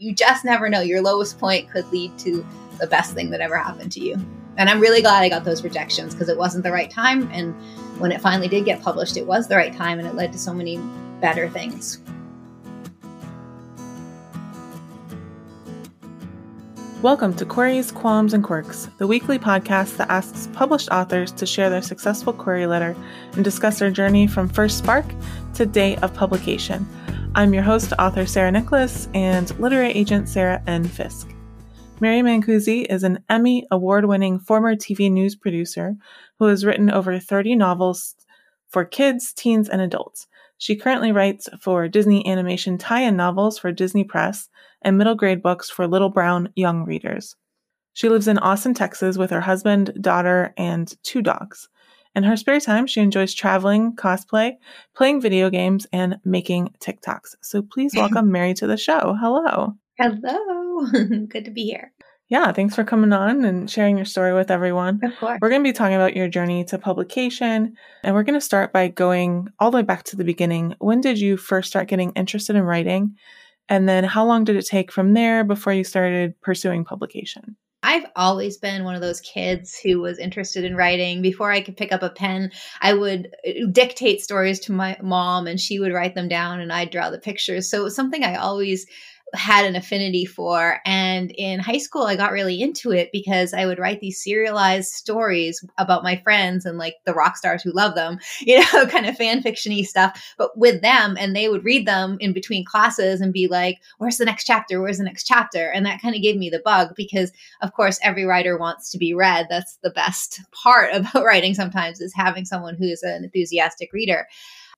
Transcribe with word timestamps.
you 0.00 0.14
just 0.14 0.46
never 0.46 0.70
know. 0.70 0.80
Your 0.80 1.02
lowest 1.02 1.38
point 1.38 1.68
could 1.68 1.86
lead 1.92 2.18
to 2.20 2.44
the 2.78 2.86
best 2.86 3.12
thing 3.12 3.28
that 3.28 3.42
ever 3.42 3.58
happened 3.58 3.92
to 3.92 4.00
you. 4.00 4.16
And 4.56 4.70
I'm 4.70 4.80
really 4.80 5.02
glad 5.02 5.22
I 5.22 5.28
got 5.28 5.44
those 5.44 5.62
rejections 5.62 6.14
because 6.14 6.30
it 6.30 6.38
wasn't 6.38 6.64
the 6.64 6.72
right 6.72 6.90
time. 6.90 7.28
And 7.32 7.54
when 8.00 8.10
it 8.10 8.22
finally 8.22 8.48
did 8.48 8.64
get 8.64 8.80
published, 8.80 9.18
it 9.18 9.26
was 9.26 9.46
the 9.46 9.56
right 9.56 9.76
time 9.76 9.98
and 9.98 10.08
it 10.08 10.14
led 10.14 10.32
to 10.32 10.38
so 10.38 10.54
many 10.54 10.78
better 11.20 11.50
things. 11.50 11.98
Welcome 17.02 17.34
to 17.34 17.44
Queries, 17.44 17.92
Qualms, 17.92 18.32
and 18.32 18.42
Quirks, 18.42 18.88
the 18.96 19.06
weekly 19.06 19.38
podcast 19.38 19.98
that 19.98 20.10
asks 20.10 20.48
published 20.54 20.88
authors 20.90 21.30
to 21.32 21.44
share 21.44 21.68
their 21.68 21.82
successful 21.82 22.32
query 22.32 22.66
letter 22.66 22.96
and 23.34 23.44
discuss 23.44 23.78
their 23.78 23.90
journey 23.90 24.26
from 24.26 24.48
first 24.48 24.78
spark 24.78 25.04
to 25.54 25.66
date 25.66 26.02
of 26.02 26.14
publication. 26.14 26.86
I'm 27.32 27.54
your 27.54 27.62
host, 27.62 27.92
author 27.96 28.26
Sarah 28.26 28.50
Nicolas, 28.50 29.08
and 29.14 29.56
literary 29.60 29.92
agent 29.92 30.28
Sarah 30.28 30.60
N. 30.66 30.82
Fisk. 30.82 31.32
Mari 32.00 32.22
Mancusi 32.22 32.84
is 32.90 33.04
an 33.04 33.22
Emmy 33.28 33.64
award 33.70 34.06
winning 34.06 34.40
former 34.40 34.74
TV 34.74 35.08
news 35.12 35.36
producer 35.36 35.94
who 36.40 36.46
has 36.46 36.64
written 36.64 36.90
over 36.90 37.20
30 37.20 37.54
novels 37.54 38.16
for 38.68 38.84
kids, 38.84 39.32
teens, 39.32 39.68
and 39.68 39.80
adults. 39.80 40.26
She 40.58 40.74
currently 40.74 41.12
writes 41.12 41.48
for 41.60 41.86
Disney 41.86 42.26
animation 42.26 42.78
tie 42.78 43.02
in 43.02 43.16
novels 43.16 43.60
for 43.60 43.70
Disney 43.70 44.02
Press 44.02 44.48
and 44.82 44.98
middle 44.98 45.14
grade 45.14 45.40
books 45.40 45.70
for 45.70 45.86
little 45.86 46.10
brown 46.10 46.48
young 46.56 46.84
readers. 46.84 47.36
She 47.92 48.08
lives 48.08 48.26
in 48.26 48.38
Austin, 48.38 48.74
Texas 48.74 49.16
with 49.16 49.30
her 49.30 49.42
husband, 49.42 49.92
daughter, 50.00 50.52
and 50.56 50.92
two 51.04 51.22
dogs. 51.22 51.68
In 52.14 52.24
her 52.24 52.36
spare 52.36 52.60
time, 52.60 52.86
she 52.86 53.00
enjoys 53.00 53.34
traveling, 53.34 53.94
cosplay, 53.94 54.54
playing 54.96 55.20
video 55.20 55.48
games, 55.48 55.86
and 55.92 56.18
making 56.24 56.74
TikToks. 56.80 57.36
So 57.40 57.62
please 57.62 57.92
welcome 57.96 58.32
Mari 58.32 58.54
to 58.54 58.66
the 58.66 58.76
show. 58.76 59.16
Hello. 59.20 59.74
Hello. 59.98 60.86
Good 61.28 61.44
to 61.44 61.50
be 61.50 61.64
here. 61.64 61.92
Yeah, 62.28 62.52
thanks 62.52 62.76
for 62.76 62.84
coming 62.84 63.12
on 63.12 63.44
and 63.44 63.68
sharing 63.68 63.96
your 63.96 64.06
story 64.06 64.32
with 64.32 64.52
everyone. 64.52 65.00
Of 65.02 65.16
course. 65.18 65.38
We're 65.42 65.48
going 65.48 65.62
to 65.62 65.68
be 65.68 65.72
talking 65.72 65.96
about 65.96 66.14
your 66.14 66.28
journey 66.28 66.64
to 66.66 66.78
publication, 66.78 67.74
and 68.04 68.14
we're 68.14 68.22
going 68.22 68.38
to 68.38 68.40
start 68.40 68.72
by 68.72 68.86
going 68.86 69.48
all 69.58 69.72
the 69.72 69.78
way 69.78 69.82
back 69.82 70.04
to 70.04 70.16
the 70.16 70.22
beginning. 70.24 70.74
When 70.78 71.00
did 71.00 71.18
you 71.18 71.36
first 71.36 71.68
start 71.68 71.88
getting 71.88 72.12
interested 72.12 72.54
in 72.54 72.62
writing? 72.62 73.16
And 73.68 73.88
then 73.88 74.04
how 74.04 74.24
long 74.24 74.44
did 74.44 74.56
it 74.56 74.66
take 74.66 74.92
from 74.92 75.12
there 75.14 75.42
before 75.42 75.72
you 75.72 75.82
started 75.82 76.40
pursuing 76.40 76.84
publication? 76.84 77.56
I've 77.82 78.04
always 78.14 78.58
been 78.58 78.84
one 78.84 78.94
of 78.94 79.00
those 79.00 79.20
kids 79.20 79.78
who 79.78 80.00
was 80.00 80.18
interested 80.18 80.64
in 80.64 80.76
writing. 80.76 81.22
Before 81.22 81.50
I 81.50 81.62
could 81.62 81.76
pick 81.76 81.92
up 81.92 82.02
a 82.02 82.10
pen, 82.10 82.52
I 82.80 82.92
would 82.92 83.34
uh, 83.46 83.66
dictate 83.72 84.20
stories 84.20 84.60
to 84.60 84.72
my 84.72 84.98
mom 85.02 85.46
and 85.46 85.58
she 85.58 85.80
would 85.80 85.92
write 85.92 86.14
them 86.14 86.28
down 86.28 86.60
and 86.60 86.72
I'd 86.72 86.90
draw 86.90 87.10
the 87.10 87.18
pictures. 87.18 87.70
So 87.70 87.80
it 87.80 87.84
was 87.84 87.96
something 87.96 88.22
I 88.22 88.36
always 88.36 88.86
had 89.34 89.64
an 89.64 89.76
affinity 89.76 90.24
for. 90.24 90.80
And 90.84 91.30
in 91.30 91.60
high 91.60 91.78
school, 91.78 92.02
I 92.02 92.16
got 92.16 92.32
really 92.32 92.60
into 92.60 92.90
it 92.92 93.10
because 93.12 93.54
I 93.54 93.66
would 93.66 93.78
write 93.78 94.00
these 94.00 94.22
serialized 94.22 94.92
stories 94.92 95.64
about 95.78 96.02
my 96.02 96.16
friends 96.16 96.64
and 96.64 96.78
like 96.78 96.96
the 97.06 97.14
rock 97.14 97.36
stars 97.36 97.62
who 97.62 97.72
love 97.72 97.94
them, 97.94 98.18
you 98.40 98.60
know, 98.60 98.86
kind 98.86 99.06
of 99.06 99.16
fan 99.16 99.42
fictiony 99.42 99.84
stuff, 99.84 100.34
but 100.38 100.56
with 100.56 100.82
them. 100.82 101.16
And 101.18 101.34
they 101.34 101.48
would 101.48 101.64
read 101.64 101.86
them 101.86 102.16
in 102.20 102.32
between 102.32 102.64
classes 102.64 103.20
and 103.20 103.32
be 103.32 103.48
like, 103.48 103.78
where's 103.98 104.18
the 104.18 104.24
next 104.24 104.44
chapter? 104.44 104.80
Where's 104.80 104.98
the 104.98 105.04
next 105.04 105.24
chapter? 105.24 105.70
And 105.70 105.86
that 105.86 106.02
kind 106.02 106.14
of 106.14 106.22
gave 106.22 106.36
me 106.36 106.50
the 106.50 106.62
bug 106.64 106.94
because, 106.96 107.32
of 107.62 107.72
course, 107.72 107.98
every 108.02 108.24
writer 108.24 108.58
wants 108.58 108.90
to 108.90 108.98
be 108.98 109.14
read. 109.14 109.46
That's 109.48 109.78
the 109.82 109.90
best 109.90 110.40
part 110.62 110.94
about 110.94 111.24
writing 111.24 111.54
sometimes 111.54 112.00
is 112.00 112.14
having 112.14 112.44
someone 112.44 112.76
who's 112.76 113.02
an 113.02 113.24
enthusiastic 113.24 113.92
reader. 113.92 114.26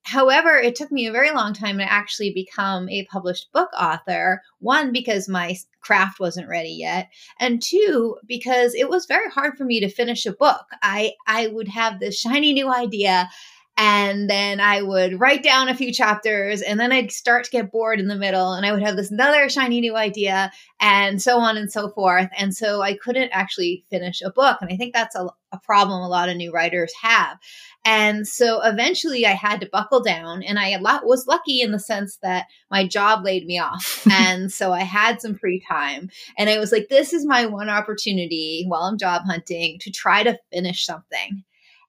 However, 0.05 0.57
it 0.57 0.75
took 0.75 0.91
me 0.91 1.07
a 1.07 1.13
very 1.13 1.31
long 1.31 1.55
time 1.55 1.79
to 1.79 1.91
actually 1.91 2.33
become 2.33 2.89
a 2.89 3.07
published 3.07 3.53
book 3.53 3.71
author. 3.79 4.43
One, 4.59 4.93
because 4.93 5.29
my 5.29 5.57
craft 5.81 6.19
wasn't 6.21 6.49
ready 6.49 6.71
yet, 6.71 7.09
and 7.39 7.63
two, 7.63 8.17
because 8.27 8.75
it 8.75 8.89
was 8.89 9.07
very 9.07 9.31
hard 9.31 9.57
for 9.57 9.65
me 9.65 9.81
to 9.81 9.89
finish 9.89 10.27
a 10.27 10.33
book. 10.33 10.67
I 10.83 11.13
I 11.27 11.49
would 11.49 11.69
have 11.69 12.01
this 12.01 12.19
shiny 12.19 12.53
new 12.53 12.73
idea 12.73 13.29
and 13.79 14.29
then 14.29 14.61
I 14.61 14.83
would 14.83 15.19
write 15.19 15.43
down 15.43 15.69
a 15.69 15.75
few 15.75 15.93
chapters 15.93 16.61
and 16.61 16.79
then 16.79 16.93
I'd 16.93 17.11
start 17.11 17.45
to 17.45 17.51
get 17.51 17.73
bored 17.73 18.01
in 18.01 18.09
the 18.09 18.17
middle 18.17 18.53
and 18.53 18.67
I 18.67 18.73
would 18.73 18.83
have 18.83 18.97
this 18.97 19.11
another 19.11 19.49
shiny 19.49 19.81
new 19.81 19.97
idea 19.97 20.53
and 20.79 21.23
so 21.23 21.39
on 21.39 21.57
and 21.57 21.73
so 21.73 21.89
forth. 21.89 22.29
And 22.37 22.55
so 22.55 22.83
I 22.83 22.97
couldn't 22.97 23.31
actually 23.31 23.85
finish 23.89 24.21
a 24.21 24.31
book. 24.31 24.59
And 24.61 24.71
I 24.71 24.77
think 24.77 24.93
that's 24.93 25.17
a, 25.17 25.27
a 25.53 25.59
problem 25.59 26.03
a 26.03 26.09
lot 26.09 26.29
of 26.29 26.37
new 26.37 26.53
writers 26.53 26.93
have. 27.01 27.39
And 27.85 28.29
so 28.29 28.61
eventually 28.63 29.27
I 29.27 29.33
had 29.33 29.61
to 29.63 29.69
buckle 29.73 30.03
down 30.03 30.43
and 30.43 30.59
I 30.59 30.77
was 31.03 31.27
lucky 31.27 31.63
in 31.63 31.73
the 31.73 31.81
sense 31.81 32.19
that 32.23 32.47
my 32.71 32.87
job 32.87 33.25
laid 33.25 33.47
me 33.47 33.59
off. 33.59 34.07
and 34.11 34.53
so 34.53 34.73
I 34.73 34.81
had 34.81 35.23
some 35.23 35.35
free 35.35 35.65
time 35.67 36.11
and 36.37 36.51
I 36.51 36.59
was 36.59 36.73
like, 36.73 36.89
this 36.91 37.15
is 37.15 37.25
my 37.25 37.47
one 37.47 37.71
opportunity 37.71 38.67
while 38.69 38.83
I'm 38.83 38.99
job 38.99 39.23
hunting 39.25 39.79
to 39.81 39.91
try 39.91 40.23
to 40.25 40.39
finish 40.53 40.85
something. 40.85 41.43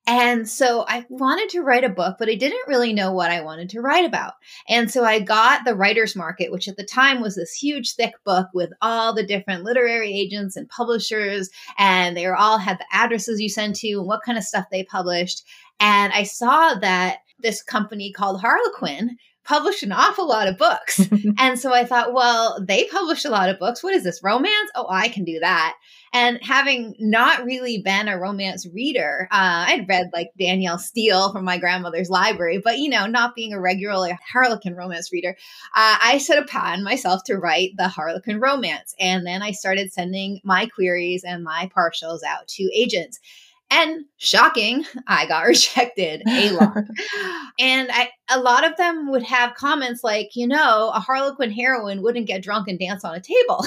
And 0.05 0.49
so 0.49 0.83
I 0.87 1.05
wanted 1.07 1.49
to 1.51 1.61
write 1.61 1.85
a 1.85 1.89
book, 1.89 2.17
but 2.19 2.27
I 2.27 2.35
didn't 2.35 2.67
really 2.67 2.91
know 2.91 3.13
what 3.13 3.31
I 3.31 3.39
wanted 3.39 3.69
to 3.69 3.79
write 3.79 4.03
about. 4.03 4.33
And 4.67 4.91
so 4.91 5.05
I 5.05 5.19
got 5.19 5.63
the 5.63 5.75
Writer's 5.75 6.15
Market, 6.15 6.51
which 6.51 6.67
at 6.67 6.75
the 6.75 6.83
time 6.83 7.21
was 7.21 7.35
this 7.35 7.53
huge, 7.53 7.93
thick 7.93 8.13
book 8.25 8.47
with 8.53 8.71
all 8.81 9.13
the 9.13 9.25
different 9.25 9.63
literary 9.63 10.13
agents 10.13 10.57
and 10.57 10.67
publishers. 10.67 11.49
And 11.77 12.17
they 12.17 12.25
all 12.25 12.57
had 12.57 12.79
the 12.79 12.85
addresses 12.91 13.39
you 13.39 13.47
send 13.47 13.75
to 13.75 13.91
and 13.91 14.05
what 14.05 14.23
kind 14.25 14.37
of 14.37 14.43
stuff 14.43 14.65
they 14.71 14.83
published. 14.83 15.43
And 15.79 16.11
I 16.11 16.23
saw 16.23 16.75
that 16.75 17.19
this 17.39 17.63
company 17.63 18.11
called 18.11 18.41
Harlequin 18.41 19.17
published 19.43 19.83
an 19.83 19.91
awful 19.91 20.27
lot 20.27 20.47
of 20.47 20.57
books. 20.57 21.01
and 21.37 21.59
so 21.59 21.73
I 21.73 21.85
thought, 21.85 22.13
well, 22.13 22.63
they 22.65 22.85
publish 22.85 23.25
a 23.25 23.29
lot 23.29 23.49
of 23.49 23.59
books. 23.59 23.83
What 23.83 23.93
is 23.93 24.03
this, 24.03 24.23
romance? 24.23 24.71
Oh, 24.75 24.87
I 24.89 25.09
can 25.09 25.23
do 25.23 25.39
that. 25.39 25.75
And 26.15 26.39
having 26.43 26.95
not 26.99 27.43
really 27.43 27.79
been 27.79 28.07
a 28.07 28.19
romance 28.19 28.67
reader, 28.67 29.27
uh, 29.31 29.65
I'd 29.67 29.89
read 29.89 30.11
like 30.13 30.29
Danielle 30.37 30.77
Steel 30.77 31.31
from 31.31 31.43
my 31.43 31.57
grandmother's 31.57 32.09
library, 32.09 32.61
but 32.63 32.77
you 32.77 32.87
know, 32.87 33.07
not 33.07 33.33
being 33.33 33.51
a 33.51 33.59
regular 33.59 34.17
Harlequin 34.31 34.75
romance 34.75 35.11
reader, 35.11 35.35
uh, 35.75 35.97
I 36.01 36.19
set 36.19 36.37
upon 36.37 36.83
myself 36.83 37.23
to 37.25 37.37
write 37.37 37.71
the 37.77 37.87
Harlequin 37.87 38.39
romance. 38.39 38.93
And 38.99 39.25
then 39.25 39.41
I 39.41 39.51
started 39.51 39.91
sending 39.91 40.39
my 40.43 40.67
queries 40.67 41.23
and 41.23 41.43
my 41.43 41.69
partials 41.75 42.19
out 42.27 42.47
to 42.49 42.69
agents. 42.75 43.19
And 43.69 44.05
shocking, 44.17 44.85
I 45.07 45.25
got 45.25 45.41
rejected 45.47 46.23
a 46.27 46.51
lot. 46.51 46.75
and 47.59 47.89
I, 47.91 48.09
a 48.29 48.39
lot 48.39 48.65
of 48.65 48.77
them 48.77 49.09
would 49.11 49.23
have 49.23 49.55
comments 49.55 50.03
like, 50.03 50.35
you 50.35 50.47
know, 50.47 50.91
a 50.93 50.99
Harlequin 50.99 51.51
heroine 51.51 52.01
wouldn't 52.01 52.27
get 52.27 52.43
drunk 52.43 52.67
and 52.67 52.79
dance 52.79 53.03
on 53.03 53.15
a 53.15 53.21
table. 53.21 53.65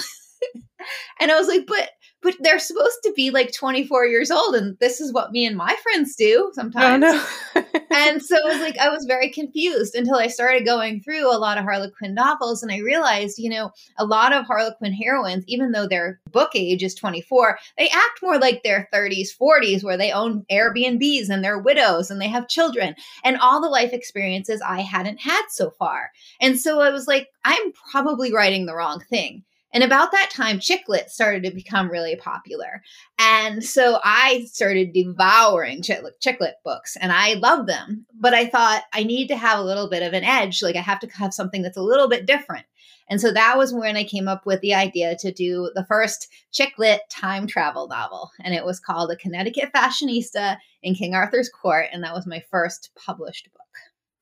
and 1.21 1.31
I 1.31 1.39
was 1.39 1.49
like, 1.49 1.67
but 1.67 1.91
but 2.23 2.35
they're 2.41 2.59
supposed 2.59 2.99
to 3.05 3.13
be 3.15 3.31
like 3.31 3.53
24 3.53 4.07
years 4.07 4.31
old 4.31 4.55
and 4.55 4.77
this 4.79 5.01
is 5.01 5.13
what 5.13 5.33
me 5.33 5.47
and 5.47 5.57
my 5.57 5.75
friends 5.83 6.17
do 6.17 6.51
sometimes 6.55 7.05
oh, 7.05 7.25
no. 7.55 7.65
and 7.91 8.23
so 8.23 8.37
it 8.37 8.45
was 8.45 8.61
like 8.61 8.79
i 8.79 8.89
was 8.89 9.05
very 9.05 9.31
confused 9.31 9.95
until 9.95 10.17
i 10.17 10.27
started 10.27 10.65
going 10.65 11.01
through 11.01 11.33
a 11.33 11.39
lot 11.39 11.59
of 11.59 11.65
harlequin 11.65 12.15
novels 12.15 12.63
and 12.63 12.73
i 12.73 12.79
realized 12.79 13.39
you 13.39 13.51
know 13.51 13.71
a 13.99 14.05
lot 14.05 14.33
of 14.33 14.45
harlequin 14.47 14.93
heroines 14.93 15.45
even 15.47 15.73
though 15.73 15.87
their 15.87 16.21
book 16.33 16.51
age 16.55 16.83
is 16.83 16.95
24 16.95 17.59
they 17.79 17.89
act 17.89 18.23
more 18.23 18.39
like 18.39 18.63
their 18.63 18.89
30s 18.93 19.29
40s 19.41 19.85
where 19.85 19.97
they 19.97 20.13
own 20.13 20.45
airbnbs 20.51 21.29
and 21.29 21.45
they're 21.45 21.59
widows 21.59 22.11
and 22.11 22.21
they 22.21 22.29
have 22.29 22.49
children 22.49 22.95
and 23.25 23.37
all 23.39 23.61
the 23.61 23.69
life 23.69 23.93
experiences 23.93 24.61
i 24.67 24.81
hadn't 24.81 25.21
had 25.21 25.43
so 25.51 25.71
far. 25.71 26.11
And 26.41 26.59
so 26.59 26.81
i 26.81 26.91
was 26.91 27.07
like 27.07 27.29
i'm 27.45 27.73
probably 27.91 28.33
writing 28.33 28.67
the 28.67 28.75
wrong 28.75 29.01
thing 29.09 29.45
and 29.77 29.85
about 29.85 30.11
that 30.13 30.31
time, 30.33 30.59
chick 30.59 30.85
lit 30.89 31.11
started 31.11 31.43
to 31.43 31.51
become 31.51 31.91
really 31.91 32.17
popular. 32.17 32.83
And 33.19 33.63
so 33.63 34.01
I 34.03 34.47
started 34.51 34.95
devouring 34.95 35.83
chick 35.83 36.01
lit 36.41 36.55
books 36.65 36.97
and 36.99 37.13
I 37.13 37.35
love 37.35 37.67
them. 37.67 38.07
But 38.19 38.33
I 38.33 38.47
thought 38.47 38.85
I 38.95 39.05
need 39.05 39.29
to 39.29 39.37
have 39.37 39.59
a 39.59 39.65
little 39.65 39.91
bit 39.91 40.03
of 40.03 40.15
an 40.15 40.25
edge. 40.25 40.63
Like 40.63 40.77
I 40.77 40.81
have 40.81 41.01
to 41.01 41.09
have 41.09 41.35
something 41.35 41.61
that's 41.61 41.77
a 41.77 41.83
little 41.83 42.09
bit 42.09 42.25
different. 42.25 42.65
And 43.11 43.21
so 43.21 43.31
that 43.35 43.59
was 43.59 43.75
when 43.75 43.99
I 43.99 44.05
came 44.05 44.29
up 44.29 44.47
with 44.47 44.63
the 44.63 44.73
idea 44.73 45.15
to 45.19 45.31
do 45.31 45.71
the 45.75 45.85
first 45.85 46.29
chick 46.53 46.73
lit 46.79 47.03
time 47.11 47.47
travel 47.47 47.87
novel. 47.87 48.31
And 48.41 48.55
it 48.55 48.65
was 48.65 48.81
called 48.81 49.11
A 49.11 49.17
Connecticut 49.17 49.75
Fashionista 49.75 50.57
in 50.83 50.95
King 50.95 51.15
Arthur's 51.15 51.51
Court. 51.51 51.89
And 51.93 52.03
that 52.03 52.15
was 52.15 52.27
my 52.27 52.43
first 52.51 52.93
published 52.97 53.51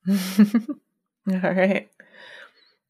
book. 0.05 0.19
All 1.43 1.53
right. 1.53 1.89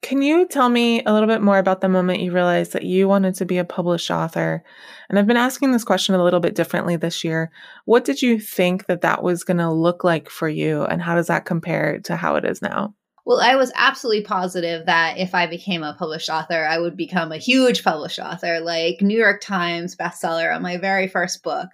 Can 0.06 0.22
you 0.22 0.46
tell 0.46 0.70
me 0.70 1.04
a 1.04 1.12
little 1.12 1.28
bit 1.28 1.42
more 1.42 1.58
about 1.58 1.82
the 1.82 1.90
moment 1.90 2.20
you 2.20 2.32
realized 2.32 2.74
that 2.74 2.84
you 2.84 3.08
wanted 3.08 3.34
to 3.36 3.46
be 3.46 3.58
a 3.58 3.66
published 3.66 4.12
author? 4.12 4.64
And 5.10 5.18
I've 5.18 5.26
been 5.26 5.36
asking 5.36 5.72
this 5.72 5.84
question 5.84 6.14
a 6.14 6.24
little 6.24 6.40
bit 6.40 6.54
differently 6.54 6.96
this 6.96 7.24
year. 7.24 7.50
What 7.86 8.06
did 8.06 8.22
you 8.22 8.40
think 8.40 8.86
that 8.86 9.02
that 9.02 9.24
was 9.24 9.44
going 9.44 9.58
to 9.58 9.72
look 9.72 10.04
like 10.04 10.30
for 10.30 10.48
you, 10.48 10.84
and 10.84 11.02
how 11.02 11.16
does 11.16 11.26
that 11.26 11.46
compare 11.46 12.02
to 12.02 12.16
how 12.16 12.36
it 12.36 12.46
is 12.46 12.62
now? 12.62 12.94
Well, 13.26 13.40
I 13.42 13.56
was 13.56 13.72
absolutely 13.74 14.22
positive 14.26 14.86
that 14.86 15.18
if 15.18 15.34
I 15.34 15.48
became 15.48 15.82
a 15.82 15.96
published 15.98 16.30
author, 16.30 16.68
I 16.68 16.78
would 16.78 16.96
become 16.96 17.32
a 17.32 17.40
huge 17.40 17.84
published 17.84 18.20
author, 18.20 18.60
like 18.60 19.02
New 19.02 19.18
York 19.18 19.42
Times 19.42 19.96
bestseller 19.96 20.56
on 20.56 20.62
my 20.62 20.78
very 20.78 21.08
first 21.08 21.42
book. 21.42 21.70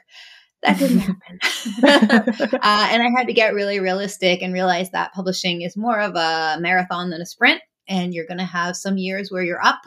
That 0.63 0.80
didn't 0.80 1.00
happen. 1.00 1.39
uh, 1.83 2.88
and 2.92 3.04
I 3.04 3.10
had 3.13 3.28
to 3.28 3.33
get 3.33 3.54
really 3.54 3.81
realistic 3.81 4.42
and 4.42 4.54
realize 4.54 4.89
that 4.92 5.12
publishing 5.12 5.63
is 5.63 5.75
more 5.75 6.00
of 6.00 6.16
a 6.16 6.62
marathon 6.62 7.10
than 7.10 7.19
a 7.19 7.25
sprint 7.25 7.62
and 7.91 8.13
you're 8.13 8.25
going 8.25 8.38
to 8.38 8.45
have 8.45 8.77
some 8.77 8.97
years 8.97 9.31
where 9.31 9.43
you're 9.43 9.63
up 9.63 9.83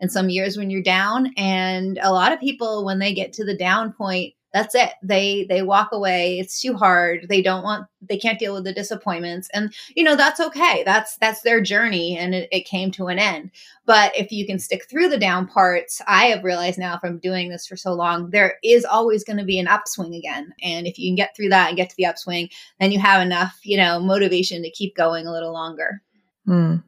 and 0.00 0.10
some 0.10 0.30
years 0.30 0.56
when 0.56 0.70
you're 0.70 0.82
down. 0.82 1.32
And 1.36 1.98
a 2.00 2.12
lot 2.12 2.32
of 2.32 2.40
people, 2.40 2.84
when 2.84 3.00
they 3.00 3.12
get 3.12 3.32
to 3.34 3.44
the 3.44 3.56
down 3.56 3.92
point, 3.92 4.34
that's 4.52 4.74
it. 4.74 4.92
They 5.02 5.44
they 5.48 5.60
walk 5.62 5.90
away. 5.92 6.38
It's 6.38 6.60
too 6.60 6.74
hard. 6.74 7.26
They 7.28 7.42
don't 7.42 7.62
want 7.62 7.86
they 8.00 8.16
can't 8.16 8.38
deal 8.38 8.54
with 8.54 8.64
the 8.64 8.72
disappointments. 8.72 9.50
And 9.52 9.74
you 9.94 10.02
know 10.02 10.16
that's 10.16 10.40
okay. 10.40 10.82
That's 10.86 11.18
that's 11.18 11.42
their 11.42 11.60
journey 11.60 12.16
and 12.16 12.34
it, 12.34 12.48
it, 12.50 12.64
came 12.64 12.90
to 12.92 13.08
an 13.08 13.18
end. 13.18 13.50
But 13.84 14.16
if 14.16 14.32
you 14.32 14.46
can 14.46 14.58
stick 14.58 14.88
through 14.88 15.10
the 15.10 15.18
down 15.18 15.46
parts 15.46 16.00
i 16.06 16.26
have 16.26 16.44
realized 16.44 16.78
now 16.78 16.98
from 16.98 17.18
doing 17.18 17.50
this 17.50 17.66
for 17.66 17.76
so 17.76 17.92
long 17.92 18.30
there 18.30 18.58
is 18.64 18.86
always 18.86 19.22
going 19.22 19.38
to 19.38 19.44
be 19.44 19.58
an 19.58 19.68
upswing 19.68 20.14
again. 20.14 20.54
And 20.62 20.86
if 20.86 20.98
you 20.98 21.10
can 21.10 21.16
get 21.16 21.36
through 21.36 21.50
that 21.50 21.68
and 21.68 21.76
get 21.76 21.90
to 21.90 21.96
the 21.96 22.06
upswing 22.06 22.48
then 22.80 22.90
you 22.90 22.98
have 23.00 23.20
enough 23.20 23.58
you 23.64 23.76
know 23.76 24.00
motivation 24.00 24.62
to 24.62 24.70
keep 24.70 24.96
going 24.96 25.26
a 25.26 25.32
little 25.32 25.52
longer. 25.52 26.00
Mm. 26.46 26.82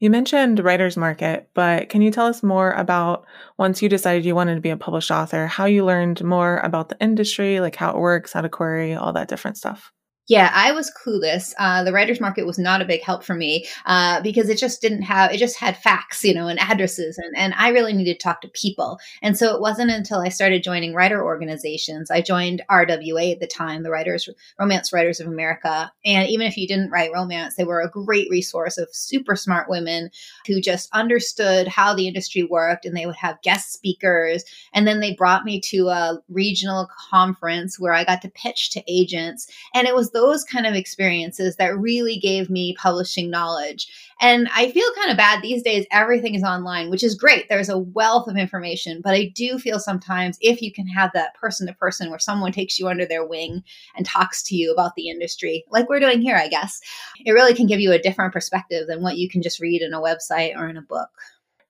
You 0.00 0.10
mentioned 0.10 0.58
writer's 0.58 0.96
market, 0.96 1.48
but 1.54 1.90
can 1.90 2.02
you 2.02 2.10
tell 2.10 2.26
us 2.26 2.42
more 2.42 2.72
about 2.72 3.24
once 3.58 3.82
you 3.82 3.88
decided 3.88 4.24
you 4.24 4.34
wanted 4.34 4.54
to 4.56 4.60
be 4.60 4.70
a 4.70 4.76
published 4.76 5.10
author, 5.12 5.46
how 5.46 5.66
you 5.66 5.84
learned 5.84 6.24
more 6.24 6.58
about 6.58 6.88
the 6.88 7.00
industry, 7.00 7.60
like 7.60 7.76
how 7.76 7.90
it 7.90 7.98
works, 7.98 8.32
how 8.32 8.40
to 8.40 8.48
query, 8.48 8.94
all 8.94 9.12
that 9.12 9.28
different 9.28 9.56
stuff? 9.58 9.92
Yeah, 10.28 10.52
I 10.54 10.70
was 10.70 10.92
clueless. 10.92 11.54
Uh, 11.58 11.82
the 11.82 11.92
writer's 11.92 12.20
market 12.20 12.46
was 12.46 12.56
not 12.56 12.80
a 12.80 12.84
big 12.84 13.02
help 13.02 13.24
for 13.24 13.34
me 13.34 13.66
uh, 13.84 14.20
because 14.20 14.48
it 14.48 14.58
just 14.58 14.80
didn't 14.80 15.02
have, 15.02 15.32
it 15.32 15.38
just 15.38 15.58
had 15.58 15.76
facts, 15.76 16.22
you 16.22 16.32
know, 16.32 16.46
and 16.46 16.60
addresses. 16.60 17.18
And, 17.18 17.36
and 17.36 17.52
I 17.56 17.70
really 17.70 17.92
needed 17.92 18.20
to 18.20 18.22
talk 18.22 18.40
to 18.42 18.48
people. 18.48 19.00
And 19.22 19.36
so 19.36 19.52
it 19.52 19.60
wasn't 19.60 19.90
until 19.90 20.20
I 20.20 20.28
started 20.28 20.62
joining 20.62 20.94
writer 20.94 21.24
organizations. 21.24 22.12
I 22.12 22.20
joined 22.20 22.62
RWA 22.70 23.32
at 23.32 23.40
the 23.40 23.48
time, 23.48 23.82
the 23.82 23.90
Writers, 23.90 24.28
Romance 24.56 24.92
Writers 24.92 25.18
of 25.18 25.26
America. 25.26 25.90
And 26.04 26.28
even 26.28 26.46
if 26.46 26.56
you 26.56 26.68
didn't 26.68 26.90
write 26.90 27.10
romance, 27.12 27.56
they 27.56 27.64
were 27.64 27.80
a 27.80 27.90
great 27.90 28.28
resource 28.30 28.78
of 28.78 28.88
super 28.92 29.34
smart 29.34 29.68
women 29.68 30.10
who 30.46 30.60
just 30.60 30.88
understood 30.92 31.66
how 31.66 31.92
the 31.92 32.06
industry 32.06 32.44
worked. 32.44 32.84
And 32.84 32.96
they 32.96 33.06
would 33.06 33.16
have 33.16 33.42
guest 33.42 33.72
speakers. 33.72 34.44
And 34.72 34.86
then 34.86 35.00
they 35.00 35.12
brought 35.12 35.44
me 35.44 35.60
to 35.70 35.88
a 35.88 36.20
regional 36.28 36.88
conference 37.10 37.80
where 37.80 37.94
I 37.94 38.04
got 38.04 38.22
to 38.22 38.30
pitch 38.30 38.70
to 38.70 38.84
agents. 38.86 39.48
And 39.74 39.88
it 39.88 39.94
was 39.96 40.12
the 40.12 40.19
those 40.20 40.44
kind 40.44 40.66
of 40.66 40.74
experiences 40.74 41.56
that 41.56 41.78
really 41.78 42.18
gave 42.18 42.50
me 42.50 42.76
publishing 42.78 43.30
knowledge. 43.30 43.88
And 44.20 44.48
I 44.54 44.70
feel 44.70 44.86
kind 44.94 45.10
of 45.10 45.16
bad 45.16 45.42
these 45.42 45.62
days, 45.62 45.86
everything 45.90 46.34
is 46.34 46.42
online, 46.42 46.90
which 46.90 47.02
is 47.02 47.14
great. 47.14 47.48
There's 47.48 47.70
a 47.70 47.78
wealth 47.78 48.28
of 48.28 48.36
information, 48.36 49.00
but 49.02 49.14
I 49.14 49.32
do 49.34 49.58
feel 49.58 49.78
sometimes 49.78 50.36
if 50.42 50.60
you 50.60 50.72
can 50.72 50.86
have 50.88 51.10
that 51.14 51.34
person 51.34 51.66
to 51.66 51.72
person 51.72 52.10
where 52.10 52.18
someone 52.18 52.52
takes 52.52 52.78
you 52.78 52.88
under 52.88 53.06
their 53.06 53.24
wing 53.24 53.64
and 53.96 54.04
talks 54.04 54.42
to 54.44 54.54
you 54.54 54.72
about 54.72 54.94
the 54.94 55.08
industry, 55.08 55.64
like 55.70 55.88
we're 55.88 56.00
doing 56.00 56.20
here, 56.20 56.36
I 56.36 56.48
guess, 56.48 56.80
it 57.24 57.32
really 57.32 57.54
can 57.54 57.66
give 57.66 57.80
you 57.80 57.92
a 57.92 57.98
different 57.98 58.34
perspective 58.34 58.86
than 58.86 59.02
what 59.02 59.16
you 59.16 59.28
can 59.28 59.40
just 59.40 59.60
read 59.60 59.80
in 59.80 59.94
a 59.94 60.00
website 60.00 60.54
or 60.54 60.68
in 60.68 60.76
a 60.76 60.82
book. 60.82 61.08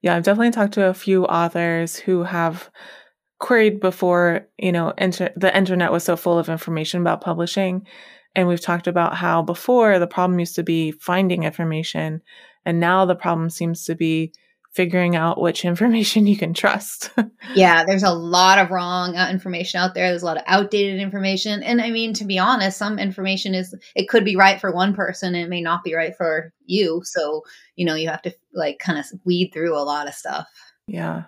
Yeah, 0.03 0.17
I've 0.17 0.25
definitely 0.25 0.51
talked 0.51 0.75
to 0.75 0.89
a 0.89 0.95
few 0.95 1.27
authors 1.27 1.97
who 1.97 2.25
have 2.25 2.69
queried 3.39 3.81
before, 3.81 4.49
you 4.59 4.73
know, 4.73 4.93
inter- 4.99 5.33
the 5.37 5.57
internet 5.57 5.93
was 5.93 6.05
so 6.05 6.17
full 6.17 6.39
of 6.39 6.49
information 6.49 7.01
about 7.01 7.21
publishing 7.21 7.87
and 8.35 8.49
we've 8.49 8.61
talked 8.61 8.87
about 8.87 9.17
how 9.17 9.43
before 9.43 9.99
the 9.99 10.07
problem 10.07 10.39
used 10.39 10.57
to 10.57 10.63
be 10.63 10.93
finding 10.93 11.45
information, 11.45 12.23
and 12.65 12.81
now 12.81 13.05
the 13.05 13.15
problem 13.15 13.51
seems 13.51 13.85
to 13.85 13.95
be 13.95 14.33
figuring 14.73 15.17
out 15.17 15.41
which 15.41 15.65
information 15.65 16.27
you 16.27 16.37
can 16.37 16.55
trust. 16.55 17.11
yeah, 17.55 17.85
there's 17.85 18.03
a 18.03 18.13
lot 18.13 18.59
of 18.59 18.71
wrong 18.71 19.17
uh, 19.17 19.29
information 19.31 19.81
out 19.81 19.95
there. 19.95 20.09
There's 20.09 20.23
a 20.23 20.27
lot 20.27 20.37
of 20.37 20.45
outdated 20.47 21.01
information. 21.01 21.63
And 21.63 21.81
I 21.81 21.91
mean, 21.91 22.15
to 22.15 22.25
be 22.25 22.39
honest, 22.39 22.79
some 22.79 22.99
information 22.99 23.55
is, 23.55 23.75
it 23.97 24.09
could 24.09 24.25
be 24.25 24.37
right 24.37 24.61
for 24.61 24.73
one 24.73 24.95
person 24.95 25.35
and 25.35 25.45
it 25.45 25.49
may 25.49 25.61
not 25.61 25.85
be 25.85 25.95
right 25.95 26.17
for 26.17 26.53
you. 26.67 27.03
So, 27.05 27.43
you 27.77 27.85
know, 27.85 27.95
you 27.95 28.09
have 28.09 28.23
to 28.23 28.35
like 28.55 28.79
kind 28.79 28.99
of 28.99 29.07
weed 29.25 29.51
through 29.53 29.77
a 29.77 29.83
lot 29.83 30.09
of 30.09 30.15
stuff. 30.15 30.47
Yeah. 30.87 31.25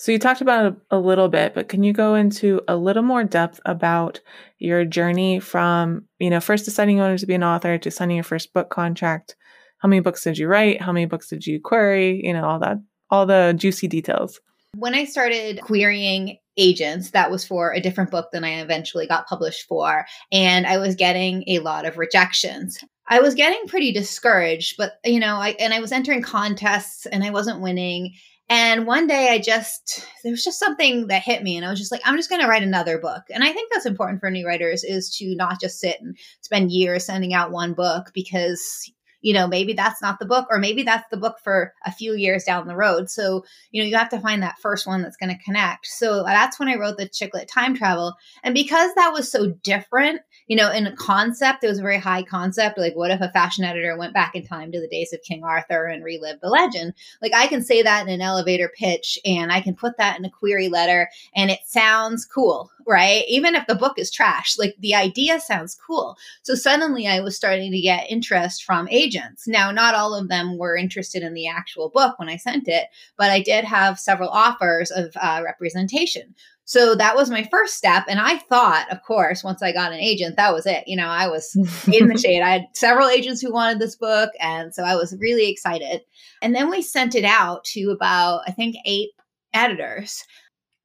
So 0.00 0.12
you 0.12 0.20
talked 0.20 0.40
about 0.40 0.66
it 0.66 0.74
a 0.92 0.98
little 0.98 1.28
bit, 1.28 1.54
but 1.54 1.68
can 1.68 1.82
you 1.82 1.92
go 1.92 2.14
into 2.14 2.60
a 2.68 2.76
little 2.76 3.02
more 3.02 3.24
depth 3.24 3.60
about 3.66 4.20
your 4.58 4.84
journey 4.84 5.40
from, 5.40 6.04
you 6.20 6.30
know, 6.30 6.38
first 6.38 6.64
deciding 6.64 6.96
you 6.96 7.02
wanted 7.02 7.18
to 7.18 7.26
be 7.26 7.34
an 7.34 7.42
author 7.42 7.78
to 7.78 7.90
signing 7.90 8.16
your 8.16 8.24
first 8.24 8.52
book 8.52 8.70
contract? 8.70 9.34
How 9.78 9.88
many 9.88 9.98
books 9.98 10.22
did 10.22 10.38
you 10.38 10.46
write? 10.46 10.80
How 10.80 10.92
many 10.92 11.06
books 11.06 11.28
did 11.28 11.44
you 11.44 11.60
query? 11.60 12.20
You 12.22 12.32
know, 12.32 12.44
all 12.44 12.60
that, 12.60 12.76
all 13.10 13.26
the 13.26 13.54
juicy 13.56 13.88
details. 13.88 14.40
When 14.76 14.94
I 14.94 15.04
started 15.04 15.60
querying 15.62 16.38
agents, 16.56 17.10
that 17.10 17.32
was 17.32 17.44
for 17.44 17.72
a 17.72 17.80
different 17.80 18.12
book 18.12 18.28
than 18.32 18.44
I 18.44 18.60
eventually 18.60 19.08
got 19.08 19.26
published 19.26 19.66
for. 19.66 20.06
And 20.30 20.64
I 20.64 20.78
was 20.78 20.94
getting 20.94 21.42
a 21.48 21.58
lot 21.58 21.86
of 21.86 21.98
rejections. 21.98 22.78
I 23.08 23.18
was 23.18 23.34
getting 23.34 23.66
pretty 23.66 23.90
discouraged, 23.90 24.76
but 24.78 24.92
you 25.04 25.18
know, 25.18 25.36
I 25.36 25.56
and 25.58 25.74
I 25.74 25.80
was 25.80 25.90
entering 25.90 26.22
contests 26.22 27.04
and 27.06 27.24
I 27.24 27.30
wasn't 27.30 27.62
winning. 27.62 28.12
And 28.50 28.86
one 28.86 29.06
day 29.06 29.28
I 29.30 29.38
just, 29.38 30.06
there 30.22 30.32
was 30.32 30.42
just 30.42 30.58
something 30.58 31.08
that 31.08 31.22
hit 31.22 31.42
me 31.42 31.56
and 31.56 31.66
I 31.66 31.70
was 31.70 31.78
just 31.78 31.92
like, 31.92 32.00
I'm 32.04 32.16
just 32.16 32.30
going 32.30 32.40
to 32.40 32.48
write 32.48 32.62
another 32.62 32.98
book. 32.98 33.24
And 33.28 33.44
I 33.44 33.52
think 33.52 33.70
that's 33.70 33.84
important 33.84 34.20
for 34.20 34.30
new 34.30 34.46
writers 34.46 34.84
is 34.84 35.14
to 35.18 35.34
not 35.36 35.60
just 35.60 35.80
sit 35.80 36.00
and 36.00 36.16
spend 36.40 36.72
years 36.72 37.04
sending 37.04 37.34
out 37.34 37.50
one 37.50 37.74
book 37.74 38.10
because 38.14 38.90
you 39.20 39.34
know, 39.34 39.46
maybe 39.46 39.72
that's 39.72 40.00
not 40.00 40.18
the 40.18 40.26
book, 40.26 40.46
or 40.50 40.58
maybe 40.58 40.82
that's 40.82 41.08
the 41.10 41.16
book 41.16 41.36
for 41.42 41.72
a 41.84 41.92
few 41.92 42.14
years 42.14 42.44
down 42.44 42.68
the 42.68 42.76
road. 42.76 43.10
So, 43.10 43.44
you 43.70 43.82
know, 43.82 43.88
you 43.88 43.96
have 43.96 44.10
to 44.10 44.20
find 44.20 44.42
that 44.42 44.58
first 44.60 44.86
one 44.86 45.02
that's 45.02 45.16
going 45.16 45.36
to 45.36 45.44
connect. 45.44 45.86
So 45.86 46.22
that's 46.24 46.58
when 46.58 46.68
I 46.68 46.76
wrote 46.76 46.98
the 46.98 47.08
Chick 47.08 47.34
Lit 47.34 47.48
Time 47.48 47.74
Travel. 47.74 48.14
And 48.42 48.54
because 48.54 48.94
that 48.94 49.12
was 49.12 49.30
so 49.30 49.48
different, 49.62 50.20
you 50.46 50.56
know, 50.56 50.70
in 50.70 50.86
a 50.86 50.96
concept, 50.96 51.64
it 51.64 51.68
was 51.68 51.78
a 51.78 51.82
very 51.82 51.98
high 51.98 52.22
concept. 52.22 52.78
Like, 52.78 52.94
what 52.94 53.10
if 53.10 53.20
a 53.20 53.32
fashion 53.32 53.64
editor 53.64 53.96
went 53.98 54.14
back 54.14 54.34
in 54.34 54.46
time 54.46 54.72
to 54.72 54.80
the 54.80 54.88
days 54.88 55.12
of 55.12 55.22
King 55.22 55.42
Arthur 55.44 55.86
and 55.86 56.04
relived 56.04 56.40
the 56.40 56.48
legend? 56.48 56.94
Like, 57.20 57.32
I 57.34 57.48
can 57.48 57.62
say 57.62 57.82
that 57.82 58.06
in 58.06 58.12
an 58.12 58.20
elevator 58.20 58.70
pitch 58.76 59.18
and 59.24 59.52
I 59.52 59.60
can 59.60 59.74
put 59.74 59.96
that 59.98 60.18
in 60.18 60.24
a 60.24 60.30
query 60.30 60.68
letter 60.68 61.08
and 61.34 61.50
it 61.50 61.60
sounds 61.66 62.24
cool, 62.24 62.70
right? 62.88 63.24
Even 63.28 63.54
if 63.54 63.66
the 63.66 63.74
book 63.74 63.98
is 63.98 64.10
trash, 64.10 64.56
like 64.58 64.74
the 64.78 64.94
idea 64.94 65.38
sounds 65.38 65.76
cool. 65.86 66.16
So 66.42 66.54
suddenly 66.54 67.06
I 67.06 67.20
was 67.20 67.36
starting 67.36 67.70
to 67.70 67.80
get 67.80 68.10
interest 68.10 68.64
from 68.64 68.88
agents. 68.88 69.46
Now, 69.46 69.70
not 69.70 69.94
all 69.94 70.14
of 70.14 70.28
them 70.28 70.56
were 70.56 70.74
interested 70.74 71.22
in 71.22 71.34
the 71.34 71.46
actual 71.46 71.90
book 71.90 72.18
when 72.18 72.30
I 72.30 72.36
sent 72.36 72.66
it, 72.66 72.86
but 73.18 73.30
I 73.30 73.42
did 73.42 73.64
have 73.64 74.00
several 74.00 74.30
offers 74.30 74.90
of 74.90 75.12
uh, 75.20 75.42
representation. 75.44 76.34
So 76.64 76.94
that 76.94 77.14
was 77.14 77.30
my 77.30 77.44
first 77.50 77.74
step. 77.74 78.04
And 78.08 78.20
I 78.20 78.38
thought, 78.38 78.90
of 78.90 79.02
course, 79.02 79.44
once 79.44 79.62
I 79.62 79.72
got 79.72 79.92
an 79.92 80.00
agent, 80.00 80.36
that 80.36 80.52
was 80.52 80.66
it. 80.66 80.84
You 80.86 80.96
know, 80.96 81.08
I 81.08 81.28
was 81.28 81.54
in 81.90 82.08
the 82.08 82.18
shade. 82.22 82.42
I 82.42 82.50
had 82.50 82.66
several 82.74 83.08
agents 83.08 83.40
who 83.40 83.52
wanted 83.52 83.78
this 83.78 83.96
book. 83.96 84.30
And 84.40 84.74
so 84.74 84.82
I 84.82 84.94
was 84.94 85.16
really 85.18 85.50
excited. 85.50 86.02
And 86.42 86.54
then 86.54 86.70
we 86.70 86.82
sent 86.82 87.14
it 87.14 87.24
out 87.24 87.64
to 87.72 87.90
about, 87.90 88.42
I 88.46 88.50
think, 88.50 88.76
eight 88.84 89.10
editors. 89.54 90.24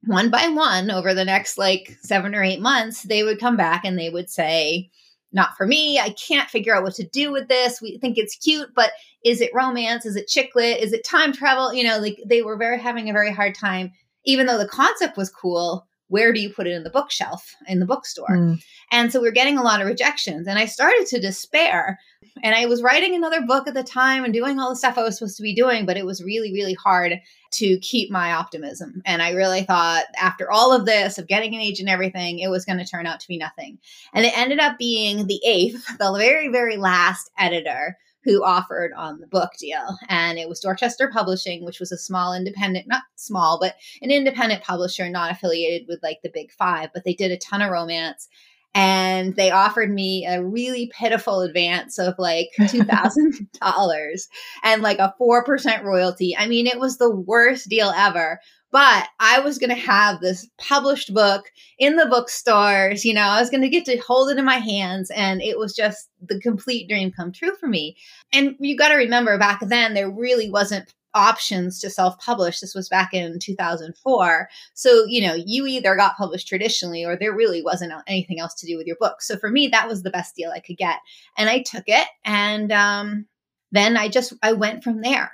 One 0.06 0.30
by 0.30 0.48
one, 0.50 0.92
over 0.92 1.14
the 1.14 1.26
next 1.26 1.58
like 1.58 1.98
seven 2.02 2.36
or 2.36 2.44
eight 2.44 2.62
months, 2.62 3.04
they 3.04 3.24
would 3.24 3.40
come 3.40 3.56
back 3.56 3.86
and 3.86 3.98
they 3.98 4.10
would 4.10 4.30
say, 4.30 4.90
not 5.32 5.58
for 5.58 5.66
me. 5.66 5.98
I 6.00 6.10
can't 6.10 6.50
figure 6.50 6.76
out 6.76 6.84
what 6.84 6.94
to 6.96 7.08
do 7.08 7.32
with 7.32 7.48
this. 7.48 7.82
We 7.82 7.98
think 7.98 8.18
it's 8.18 8.36
cute, 8.36 8.70
but 8.76 8.92
is 9.26 9.42
it 9.42 9.54
romance? 9.54 10.06
Is 10.06 10.16
it 10.16 10.28
chick 10.28 10.52
lit? 10.56 10.82
Is 10.82 10.94
it 10.94 11.04
time 11.04 11.34
travel? 11.34 11.74
You 11.74 11.86
know, 11.86 12.00
like 12.00 12.20
they 12.26 12.42
were 12.42 12.58
very 12.58 12.80
having 12.80 13.10
a 13.10 13.14
very 13.14 13.32
hard 13.32 13.56
time 13.56 13.92
even 14.26 14.46
though 14.46 14.58
the 14.58 14.68
concept 14.68 15.18
was 15.18 15.30
cool, 15.30 15.86
where 16.08 16.34
do 16.34 16.40
you 16.40 16.50
put 16.50 16.68
it 16.68 16.74
in 16.74 16.84
the 16.84 16.90
bookshelf 16.90 17.56
in 17.68 17.80
the 17.80 17.86
bookstore? 17.86 18.30
Mm. 18.30 18.64
And 18.92 19.12
so 19.12 19.22
we 19.22 19.28
are 19.28 19.34
getting 19.34 19.58
a 19.58 19.64
lot 19.64 19.82
of 19.82 19.88
rejections. 19.88 20.48
And 20.48 20.60
I 20.60 20.66
started 20.66 21.08
to 21.08 21.20
despair. 21.20 22.00
And 22.44 22.56
I 22.56 22.66
was 22.66 22.84
writing 22.84 23.16
another 23.16 23.42
book 23.42 23.68
at 23.68 23.74
the 23.74 23.84
time 23.84 24.24
and 24.24 24.34
doing 24.34 24.60
all 24.60 24.70
the 24.70 24.76
stuff 24.76 24.98
I 24.98 25.04
was 25.04 25.18
supposed 25.18 25.38
to 25.38 25.44
be 25.44 25.56
doing, 25.56 25.86
but 25.86 25.98
it 25.98 26.06
was 26.06 26.24
really, 26.24 26.52
really 26.54 26.76
hard 26.76 27.14
to 27.54 27.78
keep 27.80 28.12
my 28.12 28.34
optimism. 28.34 29.02
And 29.06 29.22
I 29.22 29.32
really 29.32 29.64
thought 29.64 30.06
after 30.18 30.52
all 30.52 30.74
of 30.74 30.86
this, 30.86 31.18
of 31.18 31.28
getting 31.28 31.54
an 31.56 31.62
agent 31.62 31.88
and 31.88 31.94
everything, 31.94 32.40
it 32.40 32.50
was 32.50 32.66
going 32.66 32.80
to 32.80 32.86
turn 32.86 33.06
out 33.06 33.20
to 33.20 33.28
be 33.28 33.38
nothing. 33.38 33.80
And 34.14 34.26
it 34.26 34.38
ended 34.38 34.60
up 34.60 34.78
being 34.78 35.28
the 35.28 35.42
eighth, 35.46 35.86
the 36.00 36.14
very, 36.18 36.50
very 36.50 36.78
last 36.78 37.32
editor 37.38 37.98
who 38.24 38.44
offered 38.44 38.94
on 38.94 39.20
the 39.20 39.28
book 39.28 39.52
deal. 39.60 39.98
And 40.08 40.38
it 40.40 40.48
was 40.48 40.62
Dorchester 40.62 41.10
Publishing, 41.12 41.66
which 41.66 41.80
was 41.80 41.92
a 41.92 41.98
small 41.98 42.34
independent, 42.34 42.88
not 42.88 43.04
small, 43.16 43.60
but 43.60 43.76
an 44.02 44.12
independent 44.12 44.64
publisher, 44.64 45.10
not 45.10 45.32
affiliated 45.32 45.88
with 45.88 46.02
like 46.02 46.20
the 46.24 46.32
big 46.34 46.52
five, 46.52 46.90
but 46.94 47.04
they 47.04 47.14
did 47.14 47.32
a 47.32 47.38
ton 47.38 47.62
of 47.62 47.72
romance. 47.72 48.30
And 48.76 49.36
they 49.36 49.52
offered 49.52 49.92
me 49.92 50.26
a 50.26 50.44
really 50.44 50.92
pitiful 50.98 51.42
advance 51.42 52.00
of 52.00 52.16
like 52.18 52.50
$2,000 52.60 54.28
and 54.64 54.82
like 54.82 55.00
a 55.00 55.14
4% 55.22 55.84
royalty. 55.84 56.36
I 56.36 56.48
mean, 56.48 56.66
it 56.66 56.80
was 56.80 56.98
the 56.98 57.16
worst 57.16 57.70
deal 57.70 57.94
ever 57.96 58.40
but 58.74 59.08
I 59.20 59.40
was 59.40 59.60
going 59.60 59.70
to 59.70 59.76
have 59.76 60.20
this 60.20 60.50
published 60.58 61.14
book 61.14 61.46
in 61.78 61.96
the 61.96 62.08
bookstores. 62.08 63.06
You 63.06 63.14
know, 63.14 63.22
I 63.22 63.40
was 63.40 63.52
going 63.52 63.62
to 63.62 63.70
get 63.70 63.86
to 63.86 63.98
hold 63.98 64.32
it 64.32 64.40
in 64.40 64.46
my 64.46 64.58
hands. 64.58 65.12
And 65.12 65.44
it 65.44 65.60
was 65.60 65.76
just 65.76 66.10
the 66.20 66.40
complete 66.40 66.90
dream 66.90 67.12
come 67.12 67.32
true 67.32 67.56
for 67.60 67.68
me. 67.68 67.96
And 68.34 68.56
you 68.60 68.76
got 68.76 68.88
to 68.88 68.96
remember 68.96 69.38
back 69.38 69.60
then, 69.62 69.94
there 69.94 70.10
really 70.10 70.50
wasn't 70.50 70.92
options 71.14 71.80
to 71.80 71.90
self 71.90 72.18
publish. 72.20 72.60
This 72.60 72.76
was 72.76 72.90
back 72.90 73.14
in 73.14 73.40
2004. 73.40 74.50
So, 74.74 75.06
you 75.06 75.26
know, 75.26 75.34
you 75.34 75.66
either 75.66 75.96
got 75.96 76.18
published 76.18 76.48
traditionally 76.48 77.06
or 77.06 77.16
there 77.16 77.36
really 77.36 77.62
wasn't 77.62 77.94
anything 78.08 78.40
else 78.40 78.54
to 78.56 78.68
do 78.68 78.78
with 78.78 78.88
your 78.88 78.98
book. 79.00 79.22
So 79.22 79.38
for 79.38 79.50
me, 79.50 79.68
that 79.70 79.88
was 79.88 80.04
the 80.04 80.10
best 80.10 80.36
deal 80.36 80.52
I 80.52 80.60
could 80.60 80.78
get. 80.78 80.98
And 81.38 81.50
I 81.50 81.62
took 81.62 81.86
it. 81.88 82.08
And 82.26 82.72
um, 82.72 83.26
then 83.72 83.98
I 83.98 84.10
just, 84.10 84.34
I 84.42 84.54
went 84.54 84.84
from 84.84 85.02
there. 85.02 85.32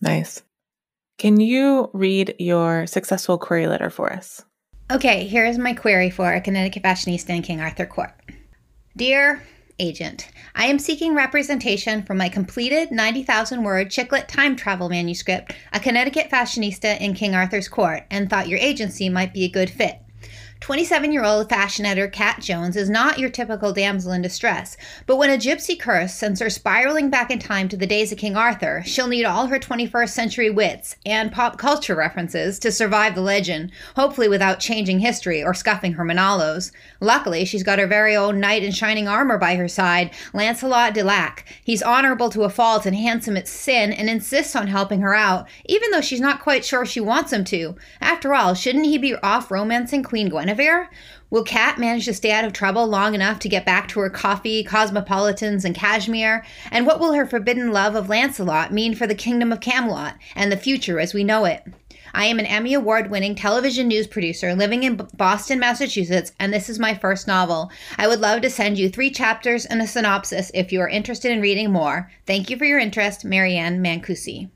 Nice. 0.00 0.42
Can 1.18 1.40
you 1.40 1.90
read 1.92 2.34
your 2.38 2.86
successful 2.86 3.38
query 3.38 3.66
letter 3.66 3.90
for 3.90 4.12
us? 4.12 4.44
Okay, 4.90 5.26
here's 5.26 5.58
my 5.58 5.74
query 5.74 6.08
for 6.08 6.32
a 6.32 6.40
Connecticut 6.40 6.82
fashionista 6.82 7.30
in 7.30 7.42
King 7.42 7.60
Arthur 7.60 7.86
Court. 7.86 8.12
Dear 8.96 9.42
agent, 9.78 10.28
I 10.54 10.66
am 10.66 10.78
seeking 10.78 11.14
representation 11.14 12.02
for 12.02 12.14
my 12.14 12.28
completed 12.28 12.90
90,000 12.90 13.62
word 13.62 13.90
chick 13.90 14.12
lit 14.12 14.28
time 14.28 14.56
travel 14.56 14.88
manuscript, 14.88 15.54
A 15.72 15.80
Connecticut 15.80 16.30
Fashionista 16.30 17.00
in 17.00 17.14
King 17.14 17.34
Arthur's 17.34 17.68
Court, 17.68 18.04
and 18.10 18.28
thought 18.28 18.48
your 18.48 18.58
agency 18.58 19.08
might 19.08 19.32
be 19.32 19.44
a 19.44 19.48
good 19.48 19.70
fit. 19.70 20.00
27 20.60 21.12
year 21.12 21.24
old 21.24 21.48
fashion 21.48 21.86
editor 21.86 22.08
Kat 22.08 22.40
Jones 22.40 22.76
is 22.76 22.90
not 22.90 23.18
your 23.18 23.30
typical 23.30 23.72
damsel 23.72 24.10
in 24.10 24.22
distress, 24.22 24.76
but 25.06 25.16
when 25.16 25.30
a 25.30 25.38
gypsy 25.38 25.78
curse 25.78 26.12
sends 26.12 26.40
her 26.40 26.50
spiraling 26.50 27.10
back 27.10 27.30
in 27.30 27.38
time 27.38 27.68
to 27.68 27.76
the 27.76 27.86
days 27.86 28.10
of 28.10 28.18
King 28.18 28.36
Arthur, 28.36 28.82
she'll 28.84 29.06
need 29.06 29.24
all 29.24 29.46
her 29.46 29.60
21st 29.60 30.10
century 30.10 30.50
wits 30.50 30.96
and 31.06 31.30
pop 31.30 31.58
culture 31.58 31.94
references 31.94 32.58
to 32.58 32.72
survive 32.72 33.14
the 33.14 33.20
legend, 33.20 33.70
hopefully 33.94 34.28
without 34.28 34.58
changing 34.58 34.98
history 34.98 35.42
or 35.42 35.54
scuffing 35.54 35.92
her 35.92 36.04
Manolos. 36.04 36.72
Luckily, 37.00 37.44
she's 37.44 37.62
got 37.62 37.78
her 37.78 37.86
very 37.86 38.16
own 38.16 38.40
knight 38.40 38.64
in 38.64 38.72
shining 38.72 39.06
armor 39.06 39.38
by 39.38 39.54
her 39.54 39.68
side, 39.68 40.10
Lancelot 40.34 40.92
du 40.92 41.04
Lac. 41.04 41.44
He's 41.62 41.82
honorable 41.82 42.30
to 42.30 42.42
a 42.42 42.50
fault 42.50 42.84
and 42.84 42.96
handsome 42.96 43.36
at 43.36 43.46
sin 43.46 43.92
and 43.92 44.10
insists 44.10 44.56
on 44.56 44.66
helping 44.66 45.02
her 45.02 45.14
out, 45.14 45.48
even 45.66 45.92
though 45.92 46.00
she's 46.00 46.20
not 46.20 46.42
quite 46.42 46.64
sure 46.64 46.84
she 46.84 47.00
wants 47.00 47.32
him 47.32 47.44
to. 47.44 47.76
After 48.00 48.34
all, 48.34 48.54
shouldn't 48.54 48.86
he 48.86 48.98
be 48.98 49.14
off 49.16 49.52
romancing 49.52 50.02
Queen 50.02 50.28
Gwen? 50.28 50.47
Guinevere? 50.48 50.88
Will 51.28 51.44
Kat 51.44 51.78
manage 51.78 52.06
to 52.06 52.14
stay 52.14 52.32
out 52.32 52.46
of 52.46 52.54
trouble 52.54 52.86
long 52.86 53.14
enough 53.14 53.38
to 53.40 53.50
get 53.50 53.66
back 53.66 53.86
to 53.88 54.00
her 54.00 54.08
coffee, 54.08 54.64
cosmopolitans, 54.64 55.62
and 55.62 55.74
cashmere? 55.74 56.42
And 56.70 56.86
what 56.86 56.98
will 56.98 57.12
her 57.12 57.26
forbidden 57.26 57.70
love 57.70 57.94
of 57.94 58.08
Lancelot 58.08 58.72
mean 58.72 58.94
for 58.94 59.06
the 59.06 59.14
kingdom 59.14 59.52
of 59.52 59.60
Camelot 59.60 60.14
and 60.34 60.50
the 60.50 60.56
future 60.56 60.98
as 60.98 61.12
we 61.12 61.22
know 61.22 61.44
it? 61.44 61.64
I 62.14 62.24
am 62.24 62.38
an 62.38 62.46
Emmy 62.46 62.72
Award 62.72 63.10
winning 63.10 63.34
television 63.34 63.88
news 63.88 64.06
producer 64.06 64.54
living 64.54 64.84
in 64.84 64.96
Boston, 64.96 65.58
Massachusetts, 65.58 66.32
and 66.40 66.50
this 66.50 66.70
is 66.70 66.78
my 66.78 66.94
first 66.94 67.26
novel. 67.26 67.70
I 67.98 68.08
would 68.08 68.20
love 68.20 68.40
to 68.40 68.50
send 68.50 68.78
you 68.78 68.88
three 68.88 69.10
chapters 69.10 69.66
and 69.66 69.82
a 69.82 69.86
synopsis 69.86 70.50
if 70.54 70.72
you 70.72 70.80
are 70.80 70.88
interested 70.88 71.30
in 71.30 71.42
reading 71.42 71.70
more. 71.70 72.10
Thank 72.26 72.48
you 72.48 72.56
for 72.56 72.64
your 72.64 72.78
interest, 72.78 73.26
Marianne 73.26 73.82
Mancusi. 73.82 74.48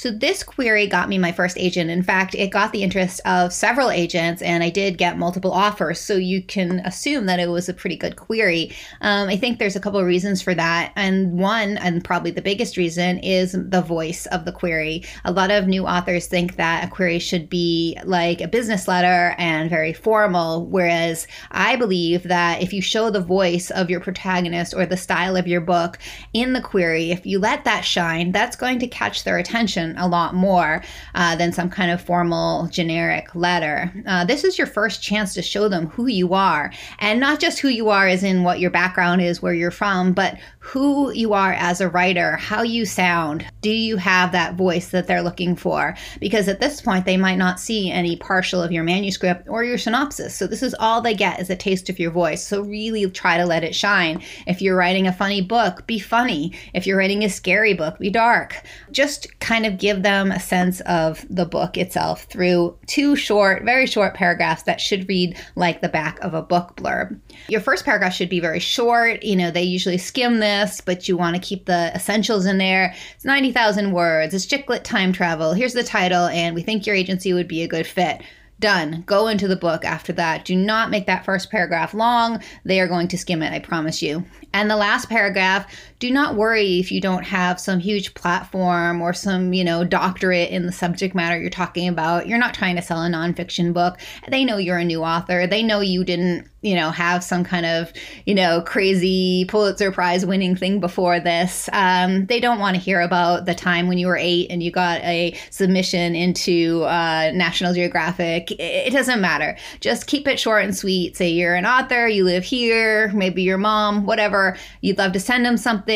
So 0.00 0.10
this 0.10 0.42
query 0.42 0.86
got 0.86 1.10
me 1.10 1.18
my 1.18 1.30
first 1.30 1.58
agent. 1.58 1.90
In 1.90 2.02
fact, 2.02 2.34
it 2.34 2.48
got 2.48 2.72
the 2.72 2.82
interest 2.82 3.20
of 3.26 3.52
several 3.52 3.90
agents, 3.90 4.40
and 4.40 4.64
I 4.64 4.70
did 4.70 4.96
get 4.96 5.18
multiple 5.18 5.52
offers. 5.52 6.00
So 6.00 6.14
you 6.14 6.42
can 6.42 6.80
assume 6.86 7.26
that 7.26 7.38
it 7.38 7.50
was 7.50 7.68
a 7.68 7.74
pretty 7.74 7.96
good 7.96 8.16
query. 8.16 8.74
Um, 9.02 9.28
I 9.28 9.36
think 9.36 9.58
there's 9.58 9.76
a 9.76 9.80
couple 9.80 10.00
of 10.00 10.06
reasons 10.06 10.40
for 10.40 10.54
that, 10.54 10.92
and 10.96 11.38
one, 11.38 11.76
and 11.76 12.02
probably 12.02 12.30
the 12.30 12.40
biggest 12.40 12.78
reason, 12.78 13.18
is 13.18 13.52
the 13.52 13.82
voice 13.82 14.24
of 14.24 14.46
the 14.46 14.52
query. 14.52 15.04
A 15.26 15.32
lot 15.32 15.50
of 15.50 15.66
new 15.66 15.84
authors 15.84 16.26
think 16.26 16.56
that 16.56 16.82
a 16.82 16.88
query 16.88 17.18
should 17.18 17.50
be 17.50 17.98
like 18.02 18.40
a 18.40 18.48
business 18.48 18.88
letter 18.88 19.34
and 19.36 19.68
very 19.68 19.92
formal, 19.92 20.64
whereas 20.64 21.26
I 21.50 21.76
believe 21.76 22.22
that 22.22 22.62
if 22.62 22.72
you 22.72 22.80
show 22.80 23.10
the 23.10 23.20
voice 23.20 23.70
of 23.70 23.90
your 23.90 24.00
protagonist 24.00 24.72
or 24.72 24.86
the 24.86 24.96
style 24.96 25.36
of 25.36 25.46
your 25.46 25.60
book 25.60 25.98
in 26.32 26.54
the 26.54 26.62
query, 26.62 27.10
if 27.10 27.26
you 27.26 27.38
let 27.38 27.64
that 27.64 27.84
shine, 27.84 28.32
that's 28.32 28.56
going 28.56 28.78
to 28.78 28.86
catch 28.86 29.24
their 29.24 29.36
attention 29.36 29.89
a 29.96 30.08
lot 30.08 30.34
more 30.34 30.82
uh, 31.14 31.36
than 31.36 31.52
some 31.52 31.70
kind 31.70 31.90
of 31.90 32.00
formal 32.00 32.66
generic 32.68 33.34
letter. 33.34 33.92
Uh, 34.06 34.24
this 34.24 34.44
is 34.44 34.58
your 34.58 34.66
first 34.66 35.02
chance 35.02 35.34
to 35.34 35.42
show 35.42 35.68
them 35.68 35.86
who 35.88 36.06
you 36.06 36.34
are, 36.34 36.72
and 36.98 37.20
not 37.20 37.40
just 37.40 37.58
who 37.58 37.68
you 37.68 37.88
are 37.90 38.06
as 38.06 38.22
in 38.22 38.42
what 38.42 38.60
your 38.60 38.70
background 38.70 39.22
is, 39.22 39.42
where 39.42 39.54
you're 39.54 39.70
from, 39.70 40.12
but 40.12 40.38
who 40.58 41.10
you 41.12 41.32
are 41.32 41.52
as 41.54 41.80
a 41.80 41.88
writer, 41.88 42.36
how 42.36 42.62
you 42.62 42.84
sound. 42.84 43.46
Do 43.60 43.70
you 43.70 43.96
have 43.96 44.32
that 44.32 44.54
voice 44.54 44.90
that 44.90 45.06
they're 45.06 45.22
looking 45.22 45.56
for? 45.56 45.96
Because 46.20 46.48
at 46.48 46.60
this 46.60 46.80
point, 46.80 47.06
they 47.06 47.16
might 47.16 47.38
not 47.38 47.58
see 47.58 47.90
any 47.90 48.16
partial 48.16 48.62
of 48.62 48.70
your 48.70 48.84
manuscript 48.84 49.48
or 49.48 49.64
your 49.64 49.78
synopsis. 49.78 50.36
So 50.36 50.46
this 50.46 50.62
is 50.62 50.74
all 50.78 51.00
they 51.00 51.14
get 51.14 51.40
is 51.40 51.50
a 51.50 51.56
taste 51.56 51.88
of 51.88 51.98
your 51.98 52.10
voice. 52.10 52.46
So 52.46 52.60
really 52.62 53.10
try 53.10 53.38
to 53.38 53.46
let 53.46 53.64
it 53.64 53.74
shine. 53.74 54.22
If 54.46 54.60
you're 54.60 54.76
writing 54.76 55.06
a 55.06 55.12
funny 55.12 55.40
book, 55.40 55.86
be 55.86 55.98
funny. 55.98 56.52
If 56.74 56.86
you're 56.86 56.98
writing 56.98 57.24
a 57.24 57.30
scary 57.30 57.74
book, 57.74 57.98
be 57.98 58.10
dark. 58.10 58.62
Just 58.92 59.40
kind 59.40 59.64
of 59.64 59.78
give 59.80 60.02
them 60.02 60.30
a 60.30 60.38
sense 60.38 60.80
of 60.82 61.26
the 61.28 61.44
book 61.44 61.76
itself 61.76 62.24
through 62.24 62.78
two 62.86 63.16
short, 63.16 63.64
very 63.64 63.86
short 63.86 64.14
paragraphs 64.14 64.62
that 64.64 64.80
should 64.80 65.08
read 65.08 65.36
like 65.56 65.80
the 65.80 65.88
back 65.88 66.20
of 66.20 66.34
a 66.34 66.42
book 66.42 66.76
blurb. 66.76 67.18
Your 67.48 67.60
first 67.60 67.84
paragraph 67.84 68.14
should 68.14 68.28
be 68.28 68.38
very 68.38 68.60
short. 68.60 69.24
You 69.24 69.34
know, 69.34 69.50
they 69.50 69.62
usually 69.62 69.98
skim 69.98 70.38
this, 70.38 70.80
but 70.80 71.08
you 71.08 71.16
want 71.16 71.34
to 71.34 71.42
keep 71.42 71.66
the 71.66 71.90
essentials 71.94 72.46
in 72.46 72.58
there. 72.58 72.94
It's 73.16 73.24
90,000 73.24 73.90
words. 73.92 74.34
It's 74.34 74.46
chick 74.46 74.68
lit 74.68 74.84
time 74.84 75.12
travel. 75.12 75.54
Here's 75.54 75.74
the 75.74 75.82
title, 75.82 76.26
and 76.26 76.54
we 76.54 76.62
think 76.62 76.86
your 76.86 76.94
agency 76.94 77.32
would 77.32 77.48
be 77.48 77.62
a 77.62 77.68
good 77.68 77.86
fit. 77.86 78.22
Done. 78.60 79.04
Go 79.06 79.26
into 79.28 79.48
the 79.48 79.56
book 79.56 79.86
after 79.86 80.12
that. 80.12 80.44
Do 80.44 80.54
not 80.54 80.90
make 80.90 81.06
that 81.06 81.24
first 81.24 81.50
paragraph 81.50 81.94
long. 81.94 82.42
They 82.66 82.78
are 82.78 82.88
going 82.88 83.08
to 83.08 83.16
skim 83.16 83.42
it, 83.42 83.54
I 83.54 83.58
promise 83.58 84.02
you. 84.02 84.22
And 84.52 84.70
the 84.70 84.76
last 84.76 85.08
paragraph, 85.08 85.74
do 86.00 86.10
not 86.10 86.34
worry 86.34 86.80
if 86.80 86.90
you 86.90 87.00
don't 87.00 87.24
have 87.24 87.60
some 87.60 87.78
huge 87.78 88.14
platform 88.14 89.02
or 89.02 89.12
some, 89.12 89.52
you 89.52 89.62
know, 89.62 89.84
doctorate 89.84 90.48
in 90.48 90.64
the 90.64 90.72
subject 90.72 91.14
matter 91.14 91.38
you're 91.38 91.50
talking 91.50 91.88
about. 91.88 92.26
You're 92.26 92.38
not 92.38 92.54
trying 92.54 92.76
to 92.76 92.82
sell 92.82 93.02
a 93.02 93.08
nonfiction 93.08 93.74
book. 93.74 93.98
They 94.28 94.44
know 94.44 94.56
you're 94.56 94.78
a 94.78 94.84
new 94.84 95.04
author. 95.04 95.46
They 95.46 95.62
know 95.62 95.80
you 95.80 96.02
didn't 96.02 96.48
you 96.62 96.74
know, 96.74 96.90
have 96.90 97.24
some 97.24 97.42
kind 97.42 97.64
of, 97.64 97.92
you 98.26 98.34
know, 98.34 98.60
crazy 98.60 99.46
Pulitzer 99.46 99.90
Prize 99.90 100.26
winning 100.26 100.54
thing 100.54 100.78
before 100.78 101.18
this. 101.18 101.70
Um, 101.72 102.26
they 102.26 102.38
don't 102.38 102.58
want 102.58 102.76
to 102.76 102.82
hear 102.82 103.00
about 103.00 103.46
the 103.46 103.54
time 103.54 103.88
when 103.88 103.96
you 103.96 104.06
were 104.06 104.16
eight 104.16 104.48
and 104.50 104.62
you 104.62 104.70
got 104.70 105.00
a 105.02 105.38
submission 105.48 106.14
into 106.14 106.82
uh, 106.82 107.30
National 107.32 107.72
Geographic. 107.72 108.50
It 108.58 108.92
doesn't 108.92 109.22
matter. 109.22 109.56
Just 109.80 110.06
keep 110.06 110.28
it 110.28 110.38
short 110.38 110.62
and 110.62 110.76
sweet. 110.76 111.16
Say 111.16 111.30
you're 111.30 111.54
an 111.54 111.64
author, 111.64 112.06
you 112.06 112.24
live 112.24 112.44
here, 112.44 113.10
maybe 113.14 113.42
your 113.42 113.58
mom, 113.58 114.04
whatever. 114.04 114.56
You'd 114.82 114.98
love 114.98 115.12
to 115.12 115.20
send 115.20 115.46
them 115.46 115.56
something. 115.56 115.89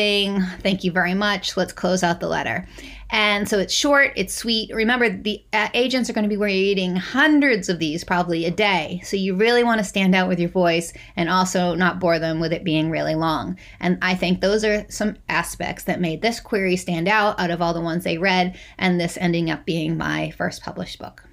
Thank 0.59 0.83
you 0.83 0.91
very 0.91 1.13
much. 1.13 1.55
Let's 1.57 1.73
close 1.73 2.03
out 2.03 2.19
the 2.19 2.27
letter. 2.27 2.67
And 3.11 3.47
so 3.47 3.59
it's 3.59 3.73
short, 3.73 4.13
it's 4.15 4.33
sweet. 4.33 4.73
Remember, 4.73 5.09
the 5.09 5.43
uh, 5.53 5.69
agents 5.73 6.09
are 6.09 6.13
going 6.13 6.23
to 6.23 6.29
be 6.29 6.37
reading 6.37 6.95
hundreds 6.95 7.69
of 7.69 7.79
these 7.79 8.03
probably 8.03 8.45
a 8.45 8.51
day. 8.51 9.01
So 9.03 9.15
you 9.15 9.35
really 9.35 9.63
want 9.63 9.77
to 9.77 9.83
stand 9.83 10.15
out 10.15 10.27
with 10.27 10.39
your 10.39 10.49
voice 10.49 10.91
and 11.15 11.29
also 11.29 11.75
not 11.75 11.99
bore 11.99 12.19
them 12.19 12.39
with 12.39 12.51
it 12.51 12.63
being 12.63 12.89
really 12.89 13.15
long. 13.15 13.57
And 13.79 13.97
I 14.01 14.15
think 14.15 14.41
those 14.41 14.65
are 14.65 14.85
some 14.89 15.17
aspects 15.29 15.83
that 15.83 16.01
made 16.01 16.21
this 16.21 16.39
query 16.39 16.75
stand 16.75 17.07
out 17.07 17.39
out 17.39 17.51
of 17.51 17.61
all 17.61 17.73
the 17.73 17.81
ones 17.81 18.03
they 18.03 18.17
read, 18.17 18.57
and 18.77 18.99
this 18.99 19.17
ending 19.17 19.49
up 19.49 19.65
being 19.65 19.97
my 19.97 20.31
first 20.31 20.63
published 20.63 20.99
book. 20.99 21.23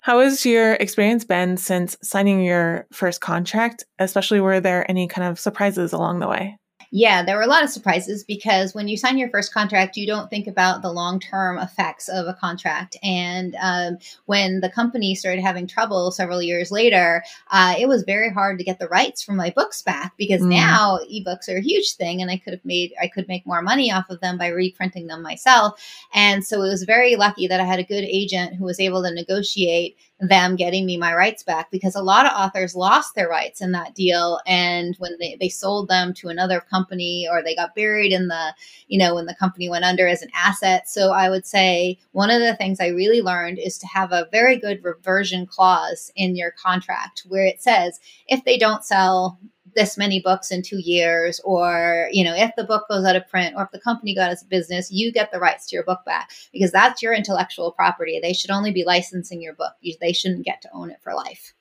How 0.00 0.20
has 0.20 0.44
your 0.44 0.74
experience 0.74 1.24
been 1.24 1.56
since 1.56 1.96
signing 2.02 2.44
your 2.44 2.86
first 2.92 3.22
contract? 3.22 3.84
Especially, 3.98 4.38
were 4.38 4.60
there 4.60 4.88
any 4.90 5.08
kind 5.08 5.26
of 5.26 5.40
surprises 5.40 5.94
along 5.94 6.18
the 6.18 6.28
way? 6.28 6.58
Yeah, 6.96 7.24
there 7.24 7.34
were 7.34 7.42
a 7.42 7.48
lot 7.48 7.64
of 7.64 7.70
surprises 7.70 8.22
because 8.22 8.72
when 8.72 8.86
you 8.86 8.96
sign 8.96 9.18
your 9.18 9.28
first 9.28 9.52
contract, 9.52 9.96
you 9.96 10.06
don't 10.06 10.30
think 10.30 10.46
about 10.46 10.80
the 10.80 10.92
long 10.92 11.18
term 11.18 11.58
effects 11.58 12.08
of 12.08 12.28
a 12.28 12.34
contract. 12.34 12.96
And 13.02 13.56
um, 13.60 13.98
when 14.26 14.60
the 14.60 14.68
company 14.68 15.16
started 15.16 15.42
having 15.42 15.66
trouble 15.66 16.12
several 16.12 16.40
years 16.40 16.70
later, 16.70 17.24
uh, 17.50 17.74
it 17.76 17.88
was 17.88 18.04
very 18.04 18.30
hard 18.30 18.58
to 18.58 18.64
get 18.64 18.78
the 18.78 18.86
rights 18.86 19.24
for 19.24 19.32
my 19.32 19.50
books 19.50 19.82
back 19.82 20.12
because 20.16 20.40
mm. 20.40 20.50
now 20.50 21.00
ebooks 21.12 21.48
are 21.48 21.56
a 21.56 21.60
huge 21.60 21.94
thing, 21.96 22.22
and 22.22 22.30
I 22.30 22.36
could 22.36 22.52
have 22.52 22.64
made 22.64 22.92
I 23.02 23.08
could 23.08 23.26
make 23.26 23.44
more 23.44 23.60
money 23.60 23.90
off 23.90 24.08
of 24.08 24.20
them 24.20 24.38
by 24.38 24.46
reprinting 24.46 25.08
them 25.08 25.20
myself. 25.20 25.84
And 26.14 26.46
so 26.46 26.62
it 26.62 26.68
was 26.68 26.84
very 26.84 27.16
lucky 27.16 27.48
that 27.48 27.60
I 27.60 27.64
had 27.64 27.80
a 27.80 27.84
good 27.84 28.04
agent 28.04 28.54
who 28.54 28.66
was 28.66 28.78
able 28.78 29.02
to 29.02 29.12
negotiate 29.12 29.96
them 30.20 30.56
getting 30.56 30.86
me 30.86 30.96
my 30.96 31.14
rights 31.14 31.42
back 31.42 31.70
because 31.70 31.94
a 31.94 32.02
lot 32.02 32.24
of 32.24 32.32
authors 32.32 32.74
lost 32.74 33.14
their 33.14 33.28
rights 33.28 33.60
in 33.60 33.72
that 33.72 33.94
deal. 33.94 34.40
And 34.46 34.94
when 34.98 35.16
they, 35.18 35.36
they 35.40 35.48
sold 35.48 35.88
them 35.88 36.14
to 36.14 36.28
another 36.28 36.60
company 36.60 37.26
or 37.30 37.42
they 37.42 37.54
got 37.54 37.74
buried 37.74 38.12
in 38.12 38.28
the 38.28 38.54
you 38.88 38.98
know 38.98 39.14
when 39.14 39.26
the 39.26 39.34
company 39.34 39.68
went 39.68 39.84
under 39.84 40.06
as 40.06 40.22
an 40.22 40.30
asset. 40.34 40.88
So 40.88 41.12
i 41.12 41.28
would 41.28 41.46
say 41.46 41.98
one 42.12 42.30
of 42.30 42.40
the 42.40 42.54
things 42.56 42.80
i 42.80 42.88
really 42.88 43.22
learned 43.22 43.58
is 43.58 43.78
to 43.78 43.86
have 43.86 44.12
a 44.12 44.28
very 44.30 44.56
good 44.56 44.82
reversion 44.84 45.46
clause 45.46 46.10
in 46.16 46.36
your 46.36 46.52
contract 46.52 47.24
where 47.28 47.44
it 47.44 47.62
says 47.62 47.98
if 48.28 48.44
they 48.44 48.58
don't 48.58 48.84
sell 48.84 49.38
this 49.74 49.96
many 49.96 50.20
books 50.20 50.50
in 50.50 50.62
two 50.62 50.78
years, 50.78 51.40
or 51.44 52.08
you 52.12 52.24
know, 52.24 52.34
if 52.34 52.52
the 52.56 52.64
book 52.64 52.84
goes 52.88 53.04
out 53.04 53.16
of 53.16 53.28
print, 53.28 53.54
or 53.56 53.64
if 53.64 53.70
the 53.70 53.80
company 53.80 54.14
got 54.14 54.32
of 54.32 54.48
business, 54.48 54.90
you 54.90 55.12
get 55.12 55.32
the 55.32 55.40
rights 55.40 55.66
to 55.68 55.76
your 55.76 55.84
book 55.84 56.00
back 56.04 56.30
because 56.52 56.72
that's 56.72 57.02
your 57.02 57.14
intellectual 57.14 57.72
property. 57.72 58.18
They 58.20 58.32
should 58.32 58.50
only 58.50 58.72
be 58.72 58.84
licensing 58.84 59.42
your 59.42 59.54
book. 59.54 59.72
They 60.00 60.12
shouldn't 60.12 60.44
get 60.44 60.62
to 60.62 60.70
own 60.72 60.90
it 60.90 61.00
for 61.02 61.14
life. 61.14 61.54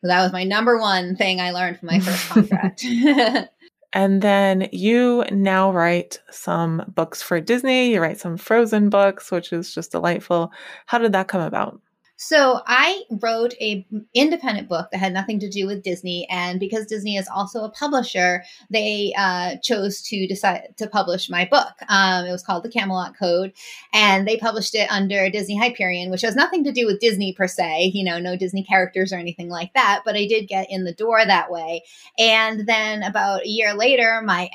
So 0.00 0.08
that 0.08 0.22
was 0.22 0.32
my 0.32 0.44
number 0.44 0.78
one 0.78 1.16
thing 1.16 1.40
I 1.40 1.50
learned 1.50 1.78
from 1.78 1.88
my 1.88 2.00
first 2.00 2.28
contract. 2.28 2.84
and 3.92 4.22
then 4.22 4.68
you 4.72 5.24
now 5.32 5.72
write 5.72 6.20
some 6.30 6.84
books 6.94 7.20
for 7.20 7.40
Disney. 7.40 7.92
You 7.92 8.00
write 8.00 8.20
some 8.20 8.36
Frozen 8.36 8.90
books, 8.90 9.32
which 9.32 9.52
is 9.52 9.74
just 9.74 9.92
delightful. 9.92 10.52
How 10.86 10.98
did 10.98 11.12
that 11.12 11.28
come 11.28 11.40
about? 11.40 11.80
So 12.20 12.62
I 12.66 13.04
wrote 13.22 13.54
a 13.60 13.86
independent 14.12 14.68
book 14.68 14.88
that 14.90 14.98
had 14.98 15.12
nothing 15.12 15.38
to 15.38 15.48
do 15.48 15.68
with 15.68 15.84
Disney, 15.84 16.26
and 16.28 16.58
because 16.58 16.84
Disney 16.86 17.16
is 17.16 17.28
also 17.28 17.62
a 17.62 17.70
publisher, 17.70 18.42
they 18.70 19.14
uh, 19.16 19.54
chose 19.62 20.02
to 20.02 20.26
decide 20.26 20.74
to 20.78 20.88
publish 20.88 21.30
my 21.30 21.44
book. 21.44 21.74
Um, 21.88 22.26
it 22.26 22.32
was 22.32 22.42
called 22.42 22.64
The 22.64 22.70
Camelot 22.70 23.16
Code, 23.16 23.52
and 23.92 24.26
they 24.26 24.36
published 24.36 24.74
it 24.74 24.90
under 24.90 25.30
Disney 25.30 25.56
Hyperion, 25.56 26.10
which 26.10 26.22
has 26.22 26.34
nothing 26.34 26.64
to 26.64 26.72
do 26.72 26.86
with 26.86 26.98
Disney 26.98 27.32
per 27.34 27.46
se. 27.46 27.92
You 27.94 28.04
know, 28.04 28.18
no 28.18 28.36
Disney 28.36 28.64
characters 28.64 29.12
or 29.12 29.16
anything 29.16 29.48
like 29.48 29.72
that. 29.74 30.02
But 30.04 30.16
I 30.16 30.26
did 30.26 30.48
get 30.48 30.66
in 30.70 30.82
the 30.82 30.92
door 30.92 31.24
that 31.24 31.52
way. 31.52 31.84
And 32.18 32.66
then 32.66 33.04
about 33.04 33.44
a 33.44 33.48
year 33.48 33.74
later, 33.74 34.22
my 34.24 34.50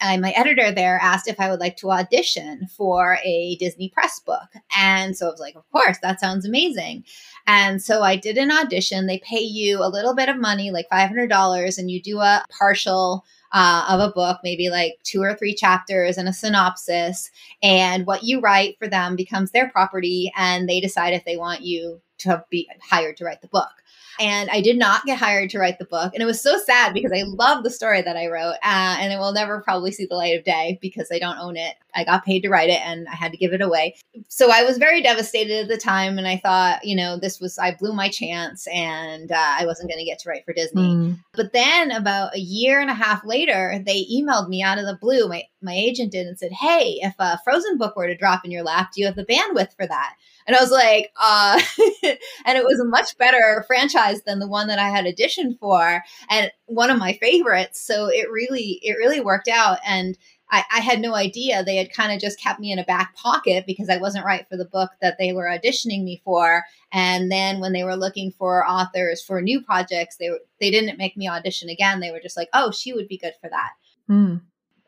uh, 0.00 0.18
my 0.18 0.30
editor 0.30 0.72
there 0.72 0.98
asked 1.02 1.28
if 1.28 1.40
I 1.40 1.50
would 1.50 1.60
like 1.60 1.76
to 1.78 1.90
audition 1.90 2.66
for 2.68 3.18
a 3.24 3.56
Disney 3.56 3.88
press 3.88 4.20
book. 4.20 4.48
And 4.76 5.16
so 5.16 5.26
I 5.26 5.30
was 5.30 5.40
like, 5.40 5.56
of 5.56 5.68
course, 5.70 5.98
that 6.02 6.20
sounds 6.20 6.46
amazing. 6.46 7.04
And 7.46 7.82
so 7.82 8.02
I 8.02 8.16
did 8.16 8.36
an 8.38 8.50
audition. 8.50 9.06
They 9.06 9.18
pay 9.18 9.40
you 9.40 9.82
a 9.82 9.88
little 9.88 10.14
bit 10.14 10.28
of 10.28 10.38
money, 10.38 10.70
like 10.70 10.88
$500, 10.90 11.78
and 11.78 11.90
you 11.90 12.00
do 12.00 12.20
a 12.20 12.44
partial 12.58 13.24
uh, 13.52 13.86
of 13.88 14.00
a 14.00 14.12
book, 14.12 14.40
maybe 14.44 14.68
like 14.68 14.98
two 15.04 15.22
or 15.22 15.34
three 15.34 15.54
chapters 15.54 16.18
and 16.18 16.28
a 16.28 16.32
synopsis. 16.32 17.30
And 17.62 18.06
what 18.06 18.24
you 18.24 18.40
write 18.40 18.78
for 18.78 18.88
them 18.88 19.16
becomes 19.16 19.50
their 19.50 19.70
property, 19.70 20.32
and 20.36 20.68
they 20.68 20.80
decide 20.80 21.14
if 21.14 21.24
they 21.24 21.36
want 21.36 21.62
you 21.62 22.00
to 22.18 22.44
be 22.50 22.68
hired 22.82 23.16
to 23.16 23.24
write 23.24 23.40
the 23.40 23.48
book. 23.48 23.70
And 24.18 24.50
I 24.50 24.60
did 24.60 24.78
not 24.78 25.04
get 25.04 25.18
hired 25.18 25.50
to 25.50 25.58
write 25.58 25.78
the 25.78 25.84
book. 25.84 26.12
And 26.12 26.22
it 26.22 26.26
was 26.26 26.40
so 26.40 26.58
sad 26.58 26.94
because 26.94 27.12
I 27.12 27.22
love 27.22 27.62
the 27.62 27.70
story 27.70 28.02
that 28.02 28.16
I 28.16 28.26
wrote. 28.26 28.54
Uh, 28.62 28.96
and 29.00 29.12
it 29.12 29.18
will 29.18 29.32
never 29.32 29.60
probably 29.60 29.92
see 29.92 30.06
the 30.06 30.16
light 30.16 30.38
of 30.38 30.44
day 30.44 30.78
because 30.80 31.08
I 31.12 31.18
don't 31.18 31.38
own 31.38 31.56
it. 31.56 31.74
I 31.94 32.04
got 32.04 32.24
paid 32.24 32.40
to 32.40 32.48
write 32.48 32.68
it 32.68 32.80
and 32.84 33.08
I 33.08 33.14
had 33.14 33.32
to 33.32 33.38
give 33.38 33.52
it 33.52 33.60
away. 33.60 33.96
So 34.28 34.50
I 34.52 34.62
was 34.62 34.78
very 34.78 35.02
devastated 35.02 35.62
at 35.62 35.68
the 35.68 35.76
time. 35.76 36.18
And 36.18 36.28
I 36.28 36.36
thought, 36.36 36.84
you 36.84 36.94
know, 36.94 37.16
this 37.18 37.40
was, 37.40 37.58
I 37.58 37.74
blew 37.74 37.92
my 37.92 38.08
chance 38.08 38.66
and 38.68 39.32
uh, 39.32 39.56
I 39.58 39.66
wasn't 39.66 39.88
going 39.88 39.98
to 39.98 40.04
get 40.04 40.18
to 40.20 40.28
write 40.28 40.44
for 40.44 40.52
Disney. 40.52 40.94
Mm. 40.94 41.18
But 41.32 41.52
then 41.52 41.90
about 41.90 42.36
a 42.36 42.40
year 42.40 42.80
and 42.80 42.90
a 42.90 42.94
half 42.94 43.24
later, 43.24 43.82
they 43.84 44.04
emailed 44.12 44.48
me 44.48 44.62
out 44.62 44.78
of 44.78 44.86
the 44.86 44.98
blue. 45.00 45.28
My, 45.28 45.44
my 45.60 45.74
agent 45.74 46.12
did 46.12 46.26
and 46.26 46.38
said, 46.38 46.52
Hey, 46.52 46.98
if 47.02 47.14
a 47.18 47.38
Frozen 47.44 47.78
book 47.78 47.96
were 47.96 48.06
to 48.06 48.16
drop 48.16 48.44
in 48.44 48.50
your 48.50 48.62
lap, 48.62 48.90
do 48.92 49.00
you 49.00 49.06
have 49.06 49.16
the 49.16 49.24
bandwidth 49.24 49.74
for 49.76 49.86
that? 49.86 50.14
And 50.46 50.56
I 50.56 50.60
was 50.60 50.70
like, 50.70 51.12
uh, 51.20 51.60
and 52.46 52.56
it 52.58 52.64
was 52.64 52.80
a 52.80 52.84
much 52.84 53.16
better 53.18 53.64
franchise 53.66 54.22
than 54.22 54.38
the 54.38 54.48
one 54.48 54.68
that 54.68 54.78
I 54.78 54.88
had 54.88 55.04
auditioned 55.04 55.58
for 55.58 56.02
and 56.30 56.50
one 56.66 56.90
of 56.90 56.98
my 56.98 57.12
favorites. 57.14 57.84
So 57.84 58.06
it 58.06 58.30
really, 58.30 58.80
it 58.82 58.96
really 58.96 59.20
worked 59.20 59.48
out. 59.48 59.78
And 59.84 60.16
I, 60.50 60.64
I 60.72 60.80
had 60.80 61.00
no 61.00 61.14
idea. 61.14 61.62
They 61.62 61.76
had 61.76 61.92
kind 61.92 62.12
of 62.12 62.20
just 62.20 62.40
kept 62.40 62.60
me 62.60 62.72
in 62.72 62.78
a 62.78 62.84
back 62.84 63.14
pocket 63.14 63.64
because 63.66 63.88
I 63.90 63.98
wasn't 63.98 64.24
right 64.24 64.46
for 64.48 64.56
the 64.56 64.64
book 64.64 64.90
that 65.00 65.16
they 65.18 65.32
were 65.32 65.44
auditioning 65.44 66.04
me 66.04 66.22
for. 66.24 66.64
And 66.92 67.30
then 67.30 67.60
when 67.60 67.72
they 67.72 67.84
were 67.84 67.96
looking 67.96 68.32
for 68.32 68.66
authors 68.66 69.22
for 69.22 69.42
new 69.42 69.60
projects, 69.60 70.16
they 70.16 70.30
were, 70.30 70.40
they 70.60 70.70
didn't 70.70 70.98
make 70.98 71.16
me 71.16 71.28
audition 71.28 71.68
again. 71.68 72.00
They 72.00 72.10
were 72.10 72.20
just 72.20 72.36
like, 72.36 72.48
"Oh, 72.54 72.70
she 72.70 72.94
would 72.94 73.08
be 73.08 73.18
good 73.18 73.34
for 73.40 73.50
that." 73.50 73.70
Mm. 74.08 74.40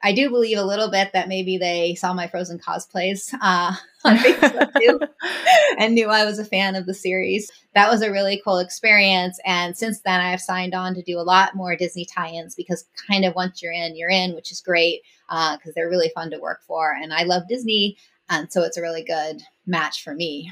I 0.03 0.13
do 0.13 0.31
believe 0.31 0.57
a 0.57 0.65
little 0.65 0.91
bit 0.91 1.13
that 1.13 1.29
maybe 1.29 1.59
they 1.59 1.95
saw 1.95 2.15
my 2.15 2.27
Frozen 2.27 2.59
cosplays 2.59 3.35
uh, 3.41 3.75
on 4.05 4.17
Facebook 4.17 4.73
too 4.81 5.01
and 5.79 5.95
knew 5.95 6.09
I 6.09 6.25
was 6.25 6.39
a 6.39 6.45
fan 6.45 6.75
of 6.75 6.87
the 6.87 6.95
series. 6.95 7.51
That 7.75 7.91
was 7.91 8.03
a 8.03 8.11
really 8.11 8.41
cool 8.45 8.59
experience. 8.59 9.39
And 9.45 9.77
since 9.77 10.01
then, 10.01 10.21
I 10.21 10.31
have 10.31 10.41
signed 10.41 10.75
on 10.75 10.95
to 10.95 11.03
do 11.03 11.19
a 11.19 11.23
lot 11.23 11.55
more 11.55 11.77
Disney 11.77 12.07
tie 12.07 12.31
ins 12.31 12.55
because 12.55 12.87
kind 13.09 13.25
of 13.25 13.35
once 13.35 13.63
you're 13.63 13.73
in, 13.73 13.97
you're 13.97 14.11
in, 14.11 14.35
which 14.35 14.51
is 14.51 14.61
great 14.61 15.03
because 15.29 15.59
uh, 15.69 15.73
they're 15.75 15.91
really 15.91 16.11
fun 16.15 16.31
to 16.31 16.39
work 16.39 16.63
for. 16.67 16.93
And 16.93 17.13
I 17.13 17.25
love 17.25 17.43
Disney. 17.49 17.97
And 18.31 18.51
so 18.51 18.63
it's 18.63 18.77
a 18.77 18.83
really 18.83 19.05
good 19.05 19.43
match 19.67 20.03
for 20.03 20.15
me. 20.15 20.51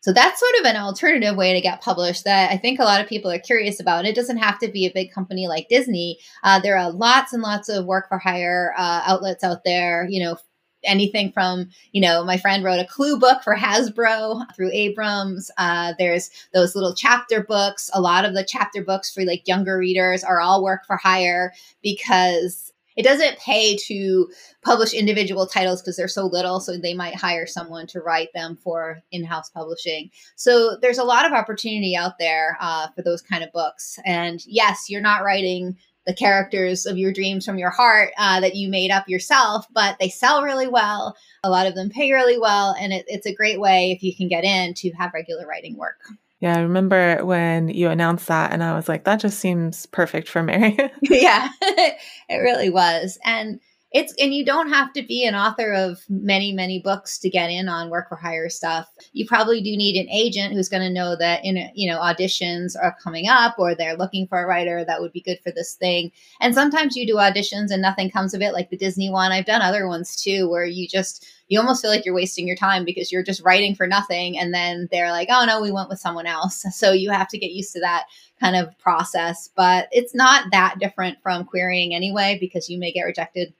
So 0.00 0.12
that's 0.12 0.40
sort 0.40 0.54
of 0.60 0.66
an 0.66 0.76
alternative 0.76 1.36
way 1.36 1.52
to 1.52 1.60
get 1.60 1.82
published 1.82 2.24
that 2.24 2.50
I 2.50 2.56
think 2.56 2.80
a 2.80 2.84
lot 2.84 3.02
of 3.02 3.08
people 3.08 3.30
are 3.30 3.38
curious 3.38 3.80
about. 3.80 4.06
It 4.06 4.14
doesn't 4.14 4.38
have 4.38 4.58
to 4.60 4.68
be 4.68 4.86
a 4.86 4.92
big 4.92 5.12
company 5.12 5.46
like 5.46 5.68
Disney. 5.68 6.18
Uh, 6.42 6.58
there 6.58 6.78
are 6.78 6.90
lots 6.90 7.32
and 7.32 7.42
lots 7.42 7.68
of 7.68 7.84
work 7.84 8.08
for 8.08 8.18
hire 8.18 8.74
uh, 8.78 9.02
outlets 9.04 9.44
out 9.44 9.64
there. 9.64 10.06
You 10.08 10.24
know, 10.24 10.36
anything 10.84 11.30
from 11.32 11.68
you 11.92 12.00
know 12.00 12.24
my 12.24 12.38
friend 12.38 12.64
wrote 12.64 12.80
a 12.80 12.86
clue 12.86 13.18
book 13.18 13.42
for 13.42 13.54
hasbro 13.54 14.42
through 14.54 14.70
abrams 14.72 15.50
uh, 15.58 15.92
there's 15.98 16.30
those 16.54 16.74
little 16.74 16.94
chapter 16.94 17.42
books 17.42 17.90
a 17.92 18.00
lot 18.00 18.24
of 18.24 18.34
the 18.34 18.44
chapter 18.44 18.82
books 18.82 19.12
for 19.12 19.24
like 19.24 19.46
younger 19.46 19.76
readers 19.76 20.24
are 20.24 20.40
all 20.40 20.62
work 20.62 20.86
for 20.86 20.96
hire 20.96 21.52
because 21.82 22.72
it 23.00 23.04
doesn't 23.04 23.38
pay 23.38 23.76
to 23.76 24.28
publish 24.62 24.92
individual 24.92 25.46
titles 25.46 25.80
because 25.80 25.96
they're 25.96 26.06
so 26.06 26.26
little 26.26 26.60
so 26.60 26.76
they 26.76 26.92
might 26.92 27.14
hire 27.14 27.46
someone 27.46 27.86
to 27.86 28.00
write 28.00 28.28
them 28.34 28.58
for 28.62 29.00
in-house 29.10 29.48
publishing. 29.48 30.10
So 30.36 30.76
there's 30.76 30.98
a 30.98 31.04
lot 31.04 31.24
of 31.24 31.32
opportunity 31.32 31.96
out 31.96 32.18
there 32.18 32.58
uh, 32.60 32.88
for 32.94 33.00
those 33.00 33.22
kind 33.22 33.42
of 33.42 33.50
books. 33.52 33.98
And 34.04 34.44
yes 34.46 34.90
you're 34.90 35.00
not 35.00 35.24
writing 35.24 35.78
the 36.06 36.12
characters 36.12 36.84
of 36.84 36.98
your 36.98 37.12
dreams 37.12 37.46
from 37.46 37.58
your 37.58 37.70
heart 37.70 38.10
uh, 38.18 38.40
that 38.40 38.54
you 38.54 38.68
made 38.68 38.90
up 38.90 39.08
yourself 39.08 39.64
but 39.72 39.96
they 39.98 40.10
sell 40.10 40.42
really 40.42 40.68
well. 40.68 41.16
A 41.42 41.48
lot 41.48 41.66
of 41.66 41.74
them 41.74 41.88
pay 41.88 42.12
really 42.12 42.38
well 42.38 42.76
and 42.78 42.92
it, 42.92 43.06
it's 43.08 43.26
a 43.26 43.34
great 43.34 43.58
way 43.58 43.92
if 43.92 44.02
you 44.02 44.14
can 44.14 44.28
get 44.28 44.44
in 44.44 44.74
to 44.74 44.90
have 44.90 45.14
regular 45.14 45.46
writing 45.46 45.78
work 45.78 46.00
yeah, 46.40 46.56
I 46.56 46.60
remember 46.60 47.22
when 47.24 47.68
you 47.68 47.88
announced 47.88 48.26
that, 48.28 48.52
and 48.52 48.64
I 48.64 48.74
was 48.74 48.88
like, 48.88 49.04
that 49.04 49.20
just 49.20 49.38
seems 49.38 49.84
perfect 49.86 50.26
for 50.28 50.42
Mari. 50.42 50.76
yeah, 51.02 51.48
it 51.60 52.38
really 52.38 52.70
was. 52.70 53.18
And 53.24 53.60
it's 53.92 54.14
and 54.20 54.32
you 54.32 54.44
don't 54.44 54.68
have 54.68 54.92
to 54.92 55.02
be 55.02 55.24
an 55.24 55.34
author 55.34 55.72
of 55.72 56.04
many 56.08 56.52
many 56.52 56.80
books 56.80 57.18
to 57.18 57.28
get 57.28 57.50
in 57.50 57.68
on 57.68 57.90
work 57.90 58.08
for 58.08 58.16
hire 58.16 58.48
stuff. 58.48 58.88
You 59.12 59.26
probably 59.26 59.60
do 59.60 59.76
need 59.76 60.00
an 60.00 60.08
agent 60.10 60.54
who's 60.54 60.68
going 60.68 60.82
to 60.82 60.92
know 60.92 61.16
that 61.16 61.44
in 61.44 61.70
you 61.74 61.90
know 61.90 61.98
auditions 61.98 62.76
are 62.80 62.96
coming 63.02 63.26
up 63.28 63.56
or 63.58 63.74
they're 63.74 63.96
looking 63.96 64.28
for 64.28 64.40
a 64.40 64.46
writer 64.46 64.84
that 64.84 65.00
would 65.00 65.12
be 65.12 65.20
good 65.20 65.40
for 65.42 65.50
this 65.50 65.74
thing. 65.74 66.12
And 66.40 66.54
sometimes 66.54 66.96
you 66.96 67.04
do 67.04 67.16
auditions 67.16 67.70
and 67.70 67.82
nothing 67.82 68.10
comes 68.10 68.32
of 68.32 68.42
it 68.42 68.52
like 68.52 68.70
the 68.70 68.76
disney 68.76 69.10
one. 69.10 69.32
I've 69.32 69.46
done 69.46 69.62
other 69.62 69.88
ones 69.88 70.14
too 70.14 70.48
where 70.48 70.64
you 70.64 70.86
just 70.86 71.26
you 71.48 71.58
almost 71.58 71.82
feel 71.82 71.90
like 71.90 72.04
you're 72.04 72.14
wasting 72.14 72.46
your 72.46 72.56
time 72.56 72.84
because 72.84 73.10
you're 73.10 73.24
just 73.24 73.42
writing 73.42 73.74
for 73.74 73.88
nothing 73.88 74.38
and 74.38 74.54
then 74.54 74.88
they're 74.92 75.10
like 75.10 75.28
oh 75.32 75.44
no 75.44 75.60
we 75.60 75.72
went 75.72 75.88
with 75.88 75.98
someone 75.98 76.26
else. 76.26 76.64
So 76.80 76.92
you 76.92 77.10
have 77.10 77.28
to 77.28 77.38
get 77.38 77.50
used 77.50 77.72
to 77.74 77.80
that 77.80 78.04
kind 78.38 78.56
of 78.56 78.78
process. 78.78 79.50
But 79.54 79.88
it's 79.90 80.14
not 80.14 80.46
that 80.52 80.76
different 80.78 81.20
from 81.22 81.44
querying 81.44 81.94
anyway 81.94 82.38
because 82.40 82.70
you 82.70 82.78
may 82.78 82.92
get 82.92 83.02
rejected 83.02 83.52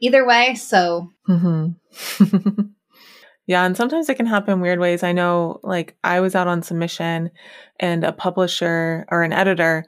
either 0.00 0.26
way. 0.26 0.54
So, 0.54 1.12
mm-hmm. 1.28 2.60
yeah. 3.46 3.64
And 3.64 3.76
sometimes 3.76 4.08
it 4.08 4.16
can 4.16 4.26
happen 4.26 4.60
weird 4.60 4.80
ways. 4.80 5.02
I 5.02 5.12
know, 5.12 5.60
like, 5.62 5.96
I 6.04 6.20
was 6.20 6.34
out 6.34 6.48
on 6.48 6.62
submission 6.62 7.30
and 7.78 8.04
a 8.04 8.12
publisher 8.12 9.06
or 9.10 9.22
an 9.22 9.32
editor 9.32 9.84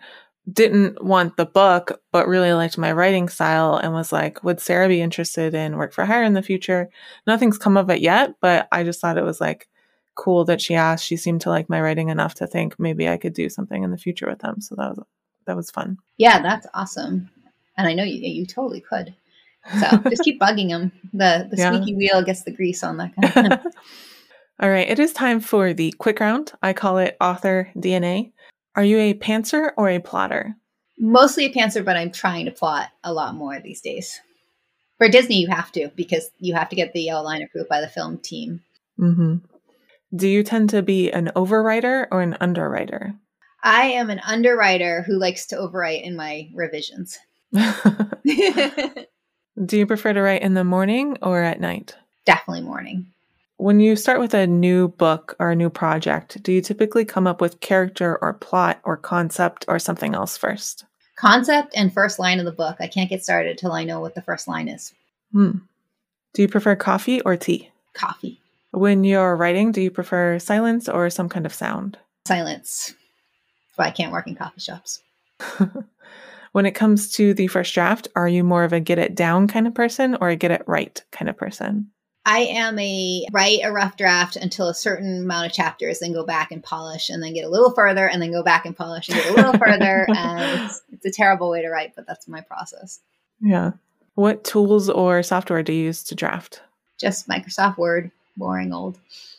didn't 0.53 1.03
want 1.05 1.37
the 1.37 1.47
book, 1.47 2.01
but 2.13 2.27
really 2.27 2.53
liked 2.53 2.79
my 2.79 2.93
writing 2.93 3.29
style 3.29 3.77
and 3.77 3.93
was 3.93 4.13
like, 4.13 4.43
Would 4.43 4.61
Sarah 4.61 4.89
be 4.89 5.01
interested 5.01 5.55
in 5.55 5.77
work 5.77 5.93
for 5.93 6.05
hire 6.05 6.23
in 6.23 6.35
the 6.35 6.43
future? 6.43 6.89
Nothing's 7.27 7.59
come 7.59 7.77
of 7.77 7.91
it 7.91 8.01
yet, 8.01 8.35
but 8.41 8.69
I 8.73 8.85
just 8.85 9.01
thought 9.01 9.19
it 9.19 9.25
was 9.25 9.41
like 9.41 9.69
cool 10.15 10.45
that 10.47 10.61
she 10.61 10.75
asked. 10.75 11.05
She 11.05 11.17
seemed 11.17 11.43
to 11.43 11.51
like 11.51 11.69
my 11.69 11.81
writing 11.81 12.09
enough 12.09 12.35
to 12.37 12.47
think 12.47 12.79
maybe 12.79 13.09
I 13.09 13.17
could 13.17 13.35
do 13.35 13.49
something 13.49 13.83
in 13.83 13.91
the 13.91 13.99
future 13.99 14.29
with 14.29 14.41
them. 14.41 14.61
So 14.61 14.75
that 14.77 14.91
was 14.91 15.07
that 15.47 15.57
was 15.57 15.71
fun. 15.71 15.99
Yeah, 16.17 16.41
that's 16.41 16.67
awesome. 16.75 17.31
And 17.77 17.87
I 17.87 17.95
know 17.95 18.05
you 18.05 18.21
you 18.21 18.47
totally 18.47 18.81
could. 18.81 19.15
So 19.81 19.99
just 20.09 20.23
keep 20.23 20.41
bugging 20.41 20.69
them. 20.69 20.93
The 21.13 21.49
the 21.51 21.57
yeah. 21.57 21.73
squeaky 21.73 21.95
wheel 21.95 22.23
gets 22.23 22.43
the 22.43 22.51
grease 22.51 22.83
on 22.83 22.97
that 22.99 23.15
kind 23.15 23.53
of 23.53 23.63
thing. 23.63 23.73
All 24.61 24.71
right, 24.71 24.89
it 24.89 24.99
is 24.99 25.13
time 25.13 25.39
for 25.39 25.73
the 25.73 25.95
quick 25.99 26.19
round. 26.19 26.53
I 26.63 26.73
call 26.73 26.99
it 26.99 27.17
author 27.21 27.71
DNA. 27.77 28.33
Are 28.75 28.85
you 28.85 28.99
a 28.99 29.15
pantser 29.15 29.71
or 29.77 29.89
a 29.89 30.01
plotter? 30.01 30.57
Mostly 30.99 31.45
a 31.45 31.53
pantser, 31.53 31.85
but 31.85 31.97
I'm 31.97 32.11
trying 32.11 32.47
to 32.47 32.51
plot 32.51 32.89
a 33.05 33.13
lot 33.13 33.37
more 33.37 33.61
these 33.61 33.81
days. 33.81 34.21
For 34.97 35.09
Disney, 35.09 35.37
you 35.37 35.49
have 35.49 35.71
to 35.73 35.91
because 35.95 36.31
you 36.39 36.55
have 36.55 36.69
to 36.71 36.77
get 36.77 36.93
the 36.93 37.03
yellow 37.03 37.25
line 37.25 37.43
approved 37.43 37.69
by 37.69 37.81
the 37.81 37.89
film 37.89 38.19
team. 38.19 38.63
Mm-hmm. 38.99 39.37
Do 40.17 40.29
you 40.29 40.43
tend 40.43 40.71
to 40.71 40.83
be 40.83 41.11
an 41.13 41.31
overwriter 41.37 42.07
or 42.11 42.21
an 42.23 42.37
underwriter? 42.41 43.15
I 43.63 43.85
am 43.93 44.11
an 44.11 44.21
underwriter 44.21 45.03
who 45.03 45.19
likes 45.19 45.47
to 45.47 45.57
overwrite 45.57 46.03
in 46.03 46.17
my 46.17 46.49
revisions. 46.55 47.19
Do 49.65 49.77
you 49.77 49.87
prefer 49.87 50.13
to 50.13 50.23
write 50.23 50.43
in 50.43 50.55
the 50.55 50.63
morning 50.63 51.19
or 51.21 51.43
at 51.43 51.61
night? 51.61 51.97
Definitely 52.25 52.63
morning. 52.63 53.07
When 53.57 53.81
you 53.81 53.97
start 53.97 54.21
with 54.21 54.35
a 54.35 54.47
new 54.47 54.89
book 54.89 55.35
or 55.41 55.51
a 55.51 55.57
new 55.57 55.69
project, 55.69 56.41
do 56.45 56.53
you 56.53 56.61
typically 56.61 57.05
come 57.05 57.27
up 57.27 57.41
with 57.41 57.59
character 57.59 58.17
or 58.23 58.35
plot 58.35 58.79
or 58.85 58.97
concept 58.97 59.65
or 59.67 59.81
something 59.81 60.15
else 60.15 60.37
first? 60.37 60.85
Concept 61.17 61.73
and 61.75 61.93
first 61.93 62.21
line 62.21 62.39
of 62.39 62.45
the 62.45 62.53
book. 62.53 62.77
I 62.79 62.87
can't 62.87 63.11
get 63.11 63.25
started 63.25 63.59
till 63.59 63.73
I 63.73 63.83
know 63.83 63.99
what 63.99 64.15
the 64.15 64.23
first 64.23 64.47
line 64.47 64.69
is. 64.69 64.95
Hmm. 65.33 65.59
Do 66.35 66.43
you 66.43 66.49
prefer 66.49 66.77
coffee 66.77 67.21
or 67.23 67.37
tea? 67.37 67.73
Coffee. 67.95 68.41
When 68.71 69.03
you're 69.03 69.35
writing, 69.35 69.73
do 69.73 69.81
you 69.81 69.91
prefer 69.91 70.39
silence 70.39 70.89
or 70.89 71.11
some 71.11 71.29
kind 71.29 71.47
of 71.47 71.55
sound? 71.55 71.99
Silence. 72.29 72.95
But 73.77 73.87
I 73.87 73.91
can't 73.91 74.13
work 74.13 74.29
in 74.29 74.37
coffee 74.37 74.61
shops. 74.61 75.03
When 76.53 76.67
it 76.67 76.73
comes 76.73 77.13
to 77.13 77.35
the 77.35 77.47
first 77.47 77.75
draft, 77.75 78.09
are 78.17 78.29
you 78.29 78.45
more 78.45 78.65
of 78.65 78.73
a 78.73 78.81
get 78.81 78.99
it 78.99 79.15
down 79.15 79.49
kind 79.49 79.67
of 79.67 79.75
person 79.75 80.17
or 80.21 80.29
a 80.29 80.37
get 80.37 80.51
it 80.51 80.63
right 80.67 81.03
kind 81.13 81.29
of 81.29 81.37
person? 81.37 81.91
I 82.29 82.41
am 82.41 82.79
a 82.79 83.27
write 83.33 83.61
a 83.65 83.73
rough 83.73 83.97
draft 83.97 84.37
until 84.37 84.69
a 84.69 84.75
certain 84.75 85.23
amount 85.23 85.47
of 85.47 85.53
chapters, 85.53 86.01
then 86.01 86.13
go 86.13 86.27
back 86.27 86.53
and 86.53 86.63
polish, 86.63 87.09
and 87.09 87.23
then 87.23 87.33
get 87.33 87.45
a 87.45 87.49
little 87.49 87.73
further, 87.73 88.07
and 88.07 88.21
then 88.21 88.33
go 88.33 88.43
back 88.43 88.67
and 88.67 88.77
polish 88.77 89.09
and 89.09 89.17
get 89.17 89.31
a 89.31 89.35
little 89.35 89.59
further. 89.59 90.07
And 90.15 90.61
it's, 90.63 90.83
it's 90.93 91.07
a 91.07 91.11
terrible 91.11 91.49
way 91.49 91.63
to 91.63 91.71
write, 91.71 91.95
but 91.97 92.07
that's 92.07 92.29
my 92.29 92.43
process. 92.43 93.01
Yeah. 93.41 93.73
What 94.15 94.45
tools 94.45 94.91
or 94.91 95.23
software 95.23 95.63
do 95.63 95.73
you 95.73 95.85
use 95.85 96.03
to 96.05 96.15
draft? 96.15 96.61
Just 96.99 97.29
Microsoft 97.29 97.79
Word, 97.79 98.11
boring 98.37 98.75
old. 98.75 98.99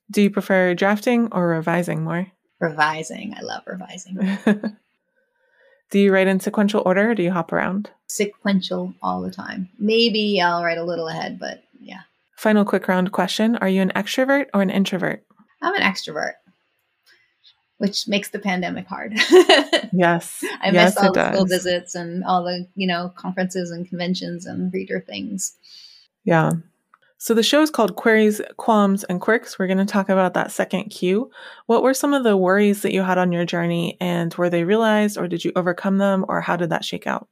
Do 0.09 0.23
you 0.23 0.31
prefer 0.31 0.73
drafting 0.73 1.27
or 1.31 1.47
revising 1.47 2.03
more? 2.03 2.27
Revising. 2.59 3.35
I 3.37 3.41
love 3.41 3.63
revising. 3.67 4.39
do 5.89 5.99
you 5.99 6.13
write 6.13 6.27
in 6.27 6.39
sequential 6.39 6.83
order 6.85 7.11
or 7.11 7.15
do 7.15 7.23
you 7.23 7.31
hop 7.31 7.51
around? 7.51 7.89
Sequential 8.07 8.93
all 9.01 9.21
the 9.21 9.31
time. 9.31 9.69
Maybe 9.79 10.41
I'll 10.41 10.63
write 10.63 10.77
a 10.77 10.83
little 10.83 11.07
ahead, 11.07 11.39
but 11.39 11.63
yeah. 11.81 12.01
Final 12.37 12.65
quick 12.65 12.87
round 12.87 13.11
question 13.11 13.55
Are 13.57 13.69
you 13.69 13.81
an 13.81 13.91
extrovert 13.95 14.47
or 14.53 14.61
an 14.61 14.69
introvert? 14.69 15.25
I'm 15.61 15.75
an 15.75 15.81
extrovert, 15.81 16.33
which 17.77 18.07
makes 18.07 18.29
the 18.29 18.39
pandemic 18.39 18.87
hard. 18.87 19.13
yes. 19.91 20.43
I 20.61 20.69
yes, 20.71 20.95
miss 20.95 20.97
all 20.97 21.11
the 21.11 21.33
school 21.33 21.45
visits 21.45 21.95
and 21.95 22.23
all 22.23 22.43
the, 22.43 22.67
you 22.75 22.87
know, 22.87 23.11
conferences 23.15 23.71
and 23.71 23.87
conventions 23.87 24.45
and 24.45 24.73
reader 24.73 25.01
things. 25.01 25.55
Yeah. 26.23 26.51
So 27.21 27.33
the 27.33 27.43
show 27.43 27.61
is 27.61 27.69
called 27.69 27.97
Queries, 27.97 28.41
Qualms, 28.55 29.03
and 29.03 29.19
Quirks. 29.19 29.59
We're 29.59 29.67
going 29.67 29.77
to 29.77 29.85
talk 29.85 30.07
about 30.07 30.33
that 30.35 30.53
second 30.53 30.85
Q. 30.85 31.29
What 31.65 31.83
were 31.83 31.93
some 31.93 32.13
of 32.13 32.23
the 32.23 32.37
worries 32.37 32.81
that 32.81 32.93
you 32.93 33.01
had 33.01 33.17
on 33.17 33.33
your 33.33 33.43
journey, 33.45 33.97
and 33.99 34.33
were 34.35 34.49
they 34.49 34.63
realized, 34.63 35.17
or 35.17 35.27
did 35.27 35.43
you 35.43 35.51
overcome 35.57 35.97
them, 35.97 36.23
or 36.29 36.39
how 36.39 36.55
did 36.55 36.69
that 36.69 36.85
shake 36.85 37.07
out? 37.07 37.27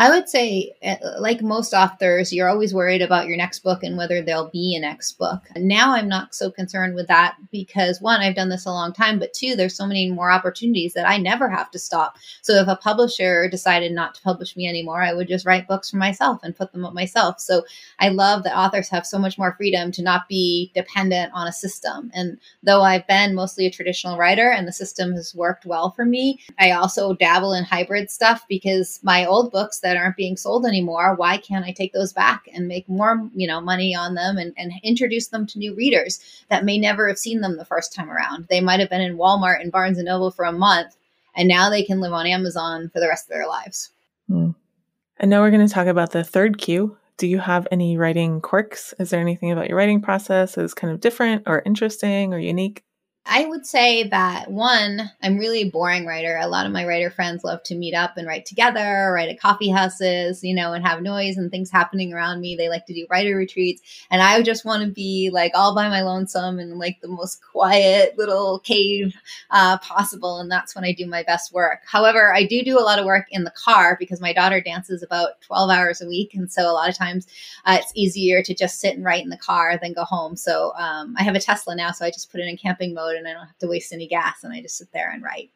I 0.00 0.08
would 0.08 0.30
say, 0.30 0.72
eh, 0.80 0.96
like 1.18 1.42
most 1.42 1.74
authors, 1.74 2.32
you're 2.32 2.48
always 2.48 2.72
worried 2.72 3.02
about 3.02 3.26
your 3.26 3.36
next 3.36 3.58
book 3.58 3.82
and 3.82 3.98
whether 3.98 4.22
there'll 4.22 4.48
be 4.48 4.74
a 4.74 4.80
next 4.80 5.18
book. 5.18 5.42
Now 5.56 5.92
I'm 5.94 6.08
not 6.08 6.34
so 6.34 6.50
concerned 6.50 6.94
with 6.94 7.06
that 7.08 7.36
because 7.52 8.00
one, 8.00 8.22
I've 8.22 8.34
done 8.34 8.48
this 8.48 8.64
a 8.64 8.70
long 8.70 8.94
time, 8.94 9.18
but 9.18 9.34
two, 9.34 9.56
there's 9.56 9.76
so 9.76 9.86
many 9.86 10.10
more 10.10 10.30
opportunities 10.30 10.94
that 10.94 11.06
I 11.06 11.18
never 11.18 11.50
have 11.50 11.70
to 11.72 11.78
stop. 11.78 12.16
So 12.40 12.54
if 12.54 12.66
a 12.66 12.76
publisher 12.76 13.46
decided 13.50 13.92
not 13.92 14.14
to 14.14 14.22
publish 14.22 14.56
me 14.56 14.66
anymore, 14.66 15.02
I 15.02 15.12
would 15.12 15.28
just 15.28 15.44
write 15.44 15.68
books 15.68 15.90
for 15.90 15.98
myself 15.98 16.40
and 16.42 16.56
put 16.56 16.72
them 16.72 16.86
up 16.86 16.94
myself. 16.94 17.38
So 17.38 17.64
I 17.98 18.08
love 18.08 18.42
that 18.44 18.56
authors 18.56 18.88
have 18.88 19.04
so 19.04 19.18
much 19.18 19.36
more 19.36 19.54
freedom 19.58 19.92
to 19.92 20.02
not 20.02 20.26
be 20.30 20.72
dependent 20.74 21.30
on 21.34 21.46
a 21.46 21.52
system. 21.52 22.10
And 22.14 22.38
though 22.62 22.80
I've 22.80 23.06
been 23.06 23.34
mostly 23.34 23.66
a 23.66 23.70
traditional 23.70 24.16
writer 24.16 24.50
and 24.50 24.66
the 24.66 24.72
system 24.72 25.12
has 25.12 25.34
worked 25.34 25.66
well 25.66 25.90
for 25.90 26.06
me, 26.06 26.40
I 26.58 26.70
also 26.70 27.12
dabble 27.12 27.52
in 27.52 27.64
hybrid 27.64 28.10
stuff 28.10 28.46
because 28.48 28.98
my 29.02 29.26
old 29.26 29.52
books 29.52 29.80
that 29.80 29.89
that 29.90 29.96
aren't 29.96 30.16
being 30.16 30.36
sold 30.36 30.64
anymore 30.64 31.16
why 31.16 31.36
can't 31.36 31.64
i 31.64 31.72
take 31.72 31.92
those 31.92 32.12
back 32.12 32.48
and 32.54 32.68
make 32.68 32.88
more 32.88 33.28
you 33.34 33.48
know 33.48 33.60
money 33.60 33.92
on 33.92 34.14
them 34.14 34.38
and, 34.38 34.54
and 34.56 34.72
introduce 34.84 35.28
them 35.28 35.46
to 35.46 35.58
new 35.58 35.74
readers 35.74 36.44
that 36.48 36.64
may 36.64 36.78
never 36.78 37.08
have 37.08 37.18
seen 37.18 37.40
them 37.40 37.56
the 37.56 37.64
first 37.64 37.92
time 37.92 38.08
around? 38.08 38.46
They 38.48 38.60
might 38.60 38.78
have 38.78 38.88
been 38.88 39.00
in 39.00 39.18
walmart 39.18 39.60
and 39.60 39.72
barnes 39.72 39.98
and 39.98 40.06
noble 40.06 40.30
for 40.30 40.44
a 40.44 40.52
month 40.52 40.96
and 41.34 41.48
now 41.48 41.68
they 41.68 41.82
can 41.82 42.00
live 42.00 42.12
on 42.12 42.26
amazon 42.26 42.88
for 42.92 43.00
the 43.00 43.08
rest 43.08 43.26
of 43.26 43.30
their 43.30 43.48
lives. 43.48 43.90
Hmm. 44.28 44.50
and 45.18 45.28
now 45.28 45.40
we're 45.40 45.50
going 45.50 45.66
to 45.66 45.72
talk 45.72 45.88
about 45.88 46.12
the 46.12 46.22
third 46.22 46.58
cue. 46.58 46.96
Do 47.16 47.26
you 47.26 47.38
have 47.38 47.66
any 47.72 47.98
writing 47.98 48.40
quirks? 48.40 48.94
Is 48.98 49.10
there 49.10 49.20
anything 49.20 49.50
about 49.50 49.68
your 49.68 49.76
writing 49.76 50.00
process 50.00 50.54
that 50.54 50.62
is 50.62 50.72
kind 50.72 50.92
of 50.92 51.00
different 51.00 51.42
or 51.46 51.62
interesting 51.66 52.32
or 52.32 52.38
unique 52.38 52.84
I 53.32 53.44
would 53.44 53.64
say 53.64 54.08
that 54.08 54.50
one, 54.50 55.08
I'm 55.22 55.38
really 55.38 55.60
a 55.60 55.70
boring 55.70 56.04
writer. 56.04 56.36
A 56.36 56.48
lot 56.48 56.66
of 56.66 56.72
my 56.72 56.84
writer 56.84 57.10
friends 57.10 57.44
love 57.44 57.62
to 57.62 57.76
meet 57.76 57.94
up 57.94 58.16
and 58.16 58.26
write 58.26 58.44
together, 58.44 59.12
write 59.14 59.28
at 59.28 59.38
coffee 59.38 59.70
houses, 59.70 60.42
you 60.42 60.52
know, 60.52 60.72
and 60.72 60.84
have 60.84 61.00
noise 61.00 61.36
and 61.36 61.48
things 61.48 61.70
happening 61.70 62.12
around 62.12 62.40
me. 62.40 62.56
They 62.56 62.68
like 62.68 62.86
to 62.86 62.92
do 62.92 63.06
writer 63.08 63.36
retreats. 63.36 63.82
And 64.10 64.20
I 64.20 64.42
just 64.42 64.64
want 64.64 64.82
to 64.82 64.90
be 64.90 65.30
like 65.32 65.52
all 65.54 65.76
by 65.76 65.88
my 65.88 66.02
lonesome 66.02 66.58
and 66.58 66.76
like 66.76 67.00
the 67.02 67.08
most 67.08 67.40
quiet 67.40 68.18
little 68.18 68.58
cave 68.58 69.14
uh, 69.52 69.78
possible. 69.78 70.40
And 70.40 70.50
that's 70.50 70.74
when 70.74 70.82
I 70.82 70.92
do 70.92 71.06
my 71.06 71.22
best 71.22 71.54
work. 71.54 71.82
However, 71.86 72.34
I 72.34 72.44
do 72.44 72.64
do 72.64 72.80
a 72.80 72.82
lot 72.82 72.98
of 72.98 73.04
work 73.04 73.26
in 73.30 73.44
the 73.44 73.52
car 73.52 73.96
because 74.00 74.20
my 74.20 74.32
daughter 74.32 74.60
dances 74.60 75.04
about 75.04 75.40
12 75.42 75.70
hours 75.70 76.00
a 76.00 76.08
week. 76.08 76.34
And 76.34 76.50
so 76.50 76.68
a 76.68 76.74
lot 76.74 76.88
of 76.88 76.96
times 76.96 77.28
uh, 77.64 77.78
it's 77.80 77.92
easier 77.94 78.42
to 78.42 78.54
just 78.56 78.80
sit 78.80 78.96
and 78.96 79.04
write 79.04 79.22
in 79.22 79.30
the 79.30 79.38
car 79.38 79.78
than 79.80 79.92
go 79.92 80.02
home. 80.02 80.34
So 80.34 80.72
um, 80.76 81.14
I 81.16 81.22
have 81.22 81.36
a 81.36 81.40
Tesla 81.40 81.76
now, 81.76 81.92
so 81.92 82.04
I 82.04 82.10
just 82.10 82.32
put 82.32 82.40
it 82.40 82.48
in 82.48 82.56
camping 82.56 82.92
mode 82.92 83.19
and 83.20 83.28
I 83.28 83.32
don't 83.32 83.46
have 83.46 83.58
to 83.58 83.68
waste 83.68 83.92
any 83.92 84.08
gas 84.08 84.42
and 84.42 84.52
I 84.52 84.60
just 84.60 84.78
sit 84.78 84.88
there 84.92 85.10
and 85.10 85.22
write. 85.22 85.50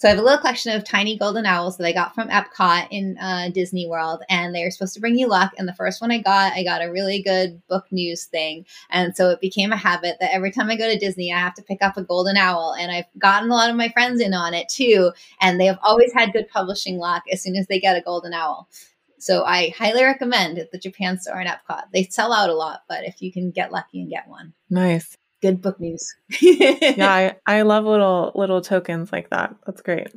So 0.00 0.08
I 0.08 0.12
have 0.12 0.18
a 0.18 0.22
little 0.22 0.38
collection 0.38 0.74
of 0.74 0.82
tiny 0.82 1.18
golden 1.18 1.44
owls 1.44 1.76
that 1.76 1.86
I 1.86 1.92
got 1.92 2.14
from 2.14 2.30
Epcot 2.30 2.88
in 2.90 3.18
uh, 3.18 3.50
Disney 3.50 3.86
World, 3.86 4.22
and 4.30 4.54
they're 4.54 4.70
supposed 4.70 4.94
to 4.94 5.00
bring 5.00 5.18
you 5.18 5.28
luck. 5.28 5.52
And 5.58 5.68
the 5.68 5.74
first 5.74 6.00
one 6.00 6.10
I 6.10 6.22
got, 6.22 6.54
I 6.54 6.64
got 6.64 6.82
a 6.82 6.90
really 6.90 7.22
good 7.22 7.60
book 7.68 7.84
news 7.90 8.24
thing, 8.24 8.64
and 8.88 9.14
so 9.14 9.28
it 9.28 9.42
became 9.42 9.72
a 9.72 9.76
habit 9.76 10.16
that 10.20 10.32
every 10.32 10.52
time 10.52 10.70
I 10.70 10.76
go 10.76 10.90
to 10.90 10.98
Disney, 10.98 11.30
I 11.30 11.38
have 11.38 11.52
to 11.56 11.62
pick 11.62 11.82
up 11.82 11.98
a 11.98 12.02
golden 12.02 12.38
owl. 12.38 12.74
And 12.80 12.90
I've 12.90 13.04
gotten 13.18 13.50
a 13.50 13.54
lot 13.54 13.68
of 13.68 13.76
my 13.76 13.90
friends 13.90 14.22
in 14.22 14.32
on 14.32 14.54
it 14.54 14.70
too, 14.70 15.12
and 15.38 15.60
they 15.60 15.66
have 15.66 15.78
always 15.82 16.14
had 16.14 16.32
good 16.32 16.48
publishing 16.48 16.96
luck 16.96 17.24
as 17.30 17.42
soon 17.42 17.54
as 17.54 17.66
they 17.66 17.78
get 17.78 17.98
a 17.98 18.00
golden 18.00 18.32
owl. 18.32 18.70
So 19.18 19.44
I 19.44 19.74
highly 19.76 20.02
recommend 20.02 20.66
the 20.72 20.78
Japan 20.78 21.20
store 21.20 21.42
in 21.42 21.46
Epcot. 21.46 21.90
They 21.92 22.04
sell 22.04 22.32
out 22.32 22.48
a 22.48 22.54
lot, 22.54 22.84
but 22.88 23.04
if 23.04 23.20
you 23.20 23.30
can 23.30 23.50
get 23.50 23.70
lucky 23.70 24.00
and 24.00 24.08
get 24.08 24.28
one, 24.28 24.54
nice 24.70 25.18
good 25.40 25.62
book 25.62 25.80
news. 25.80 26.14
yeah, 26.40 27.34
I, 27.46 27.58
I 27.58 27.62
love 27.62 27.84
little 27.84 28.32
little 28.34 28.60
tokens 28.60 29.12
like 29.12 29.30
that. 29.30 29.54
That's 29.66 29.82
great. 29.82 30.08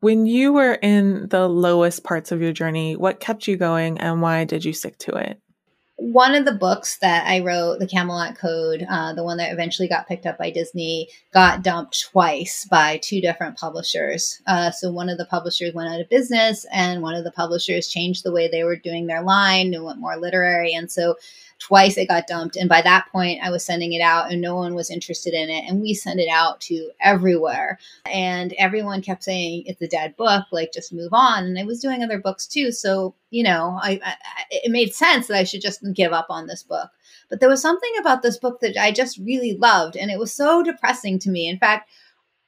When 0.00 0.26
you 0.26 0.52
were 0.52 0.74
in 0.74 1.28
the 1.28 1.48
lowest 1.48 2.04
parts 2.04 2.30
of 2.30 2.40
your 2.40 2.52
journey, 2.52 2.94
what 2.94 3.20
kept 3.20 3.48
you 3.48 3.56
going 3.56 3.98
and 3.98 4.22
why 4.22 4.44
did 4.44 4.64
you 4.64 4.72
stick 4.72 4.96
to 4.98 5.16
it? 5.16 5.40
One 5.96 6.36
of 6.36 6.44
the 6.44 6.52
books 6.52 6.98
that 6.98 7.26
I 7.26 7.40
wrote, 7.40 7.80
The 7.80 7.88
Camelot 7.88 8.38
Code, 8.38 8.86
uh, 8.88 9.14
the 9.14 9.24
one 9.24 9.38
that 9.38 9.52
eventually 9.52 9.88
got 9.88 10.06
picked 10.06 10.26
up 10.26 10.38
by 10.38 10.50
Disney, 10.50 11.08
got 11.34 11.64
dumped 11.64 12.00
twice 12.12 12.64
by 12.70 13.00
two 13.02 13.20
different 13.20 13.58
publishers. 13.58 14.40
Uh, 14.46 14.70
so 14.70 14.92
one 14.92 15.08
of 15.08 15.18
the 15.18 15.24
publishers 15.24 15.74
went 15.74 15.92
out 15.92 16.00
of 16.00 16.08
business, 16.08 16.64
and 16.72 17.02
one 17.02 17.16
of 17.16 17.24
the 17.24 17.32
publishers 17.32 17.88
changed 17.88 18.22
the 18.22 18.30
way 18.30 18.46
they 18.46 18.62
were 18.62 18.76
doing 18.76 19.08
their 19.08 19.22
line 19.22 19.74
and 19.74 19.82
went 19.82 19.98
more 19.98 20.16
literary. 20.16 20.72
And 20.72 20.88
so 20.88 21.16
twice 21.58 21.96
it 21.98 22.08
got 22.08 22.26
dumped 22.26 22.56
and 22.56 22.68
by 22.68 22.80
that 22.80 23.06
point 23.10 23.40
i 23.42 23.50
was 23.50 23.64
sending 23.64 23.92
it 23.92 24.00
out 24.00 24.30
and 24.30 24.40
no 24.40 24.54
one 24.54 24.74
was 24.74 24.90
interested 24.90 25.34
in 25.34 25.50
it 25.50 25.64
and 25.68 25.80
we 25.80 25.92
sent 25.92 26.20
it 26.20 26.28
out 26.28 26.60
to 26.60 26.90
everywhere. 27.00 27.78
And 28.06 28.52
everyone 28.58 29.02
kept 29.02 29.24
saying 29.24 29.64
it's 29.66 29.82
a 29.82 29.88
dead 29.88 30.16
book 30.16 30.44
like 30.52 30.72
just 30.72 30.92
move 30.92 31.12
on. 31.12 31.44
And 31.44 31.58
i 31.58 31.64
was 31.64 31.80
doing 31.80 32.02
other 32.02 32.18
books 32.18 32.46
too 32.46 32.72
so 32.72 33.14
you 33.30 33.42
know 33.42 33.78
I, 33.82 34.00
I 34.04 34.14
it 34.50 34.70
made 34.70 34.94
sense 34.94 35.26
that 35.26 35.36
i 35.36 35.44
should 35.44 35.60
just 35.60 35.84
give 35.94 36.12
up 36.12 36.26
on 36.30 36.46
this 36.46 36.62
book. 36.62 36.90
But 37.28 37.40
there 37.40 37.48
was 37.48 37.60
something 37.60 37.92
about 38.00 38.22
this 38.22 38.38
book 38.38 38.60
that 38.60 38.76
i 38.80 38.92
just 38.92 39.18
really 39.18 39.54
loved 39.54 39.96
and 39.96 40.10
it 40.10 40.18
was 40.18 40.32
so 40.32 40.62
depressing 40.62 41.18
to 41.20 41.30
me. 41.30 41.48
In 41.48 41.58
fact 41.58 41.90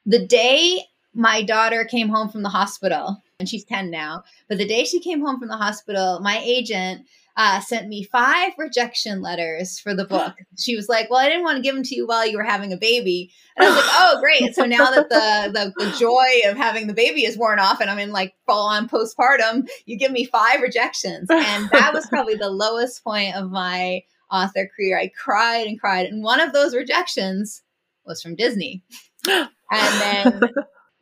the 0.06 0.24
day 0.24 0.84
my 1.12 1.42
daughter 1.42 1.84
came 1.84 2.08
home 2.08 2.28
from 2.28 2.42
the 2.42 2.48
hospital 2.48 3.22
and 3.38 3.48
she's 3.48 3.64
10 3.64 3.90
now 3.90 4.22
but 4.48 4.58
the 4.58 4.66
day 4.66 4.84
she 4.84 5.00
came 5.00 5.20
home 5.20 5.38
from 5.38 5.48
the 5.48 5.56
hospital 5.56 6.20
my 6.20 6.40
agent 6.44 7.04
uh, 7.40 7.58
sent 7.58 7.88
me 7.88 8.02
five 8.04 8.52
rejection 8.58 9.22
letters 9.22 9.78
for 9.78 9.94
the 9.94 10.04
book. 10.04 10.34
She 10.58 10.76
was 10.76 10.90
like, 10.90 11.08
"Well, 11.08 11.20
I 11.20 11.28
didn't 11.30 11.44
want 11.44 11.56
to 11.56 11.62
give 11.62 11.74
them 11.74 11.84
to 11.84 11.94
you 11.94 12.06
while 12.06 12.26
you 12.26 12.36
were 12.36 12.44
having 12.44 12.70
a 12.70 12.76
baby," 12.76 13.32
and 13.56 13.66
I 13.66 13.70
was 13.70 13.78
like, 13.78 13.90
"Oh, 13.94 14.20
great!" 14.20 14.54
So 14.54 14.66
now 14.66 14.90
that 14.90 15.08
the, 15.08 15.50
the 15.50 15.84
the 15.84 15.96
joy 15.98 16.50
of 16.50 16.58
having 16.58 16.86
the 16.86 16.92
baby 16.92 17.24
is 17.24 17.38
worn 17.38 17.58
off, 17.58 17.80
and 17.80 17.88
I'm 17.88 17.98
in 17.98 18.12
like 18.12 18.34
full 18.46 18.66
on 18.66 18.86
postpartum, 18.86 19.66
you 19.86 19.96
give 19.96 20.12
me 20.12 20.26
five 20.26 20.60
rejections, 20.60 21.30
and 21.30 21.70
that 21.70 21.94
was 21.94 22.06
probably 22.10 22.34
the 22.34 22.50
lowest 22.50 23.02
point 23.02 23.34
of 23.36 23.50
my 23.50 24.02
author 24.30 24.68
career. 24.76 24.98
I 24.98 25.08
cried 25.08 25.66
and 25.66 25.80
cried, 25.80 26.06
and 26.06 26.22
one 26.22 26.40
of 26.40 26.52
those 26.52 26.74
rejections 26.74 27.62
was 28.04 28.20
from 28.20 28.36
Disney, 28.36 28.82
and 29.26 29.48
then 29.70 30.40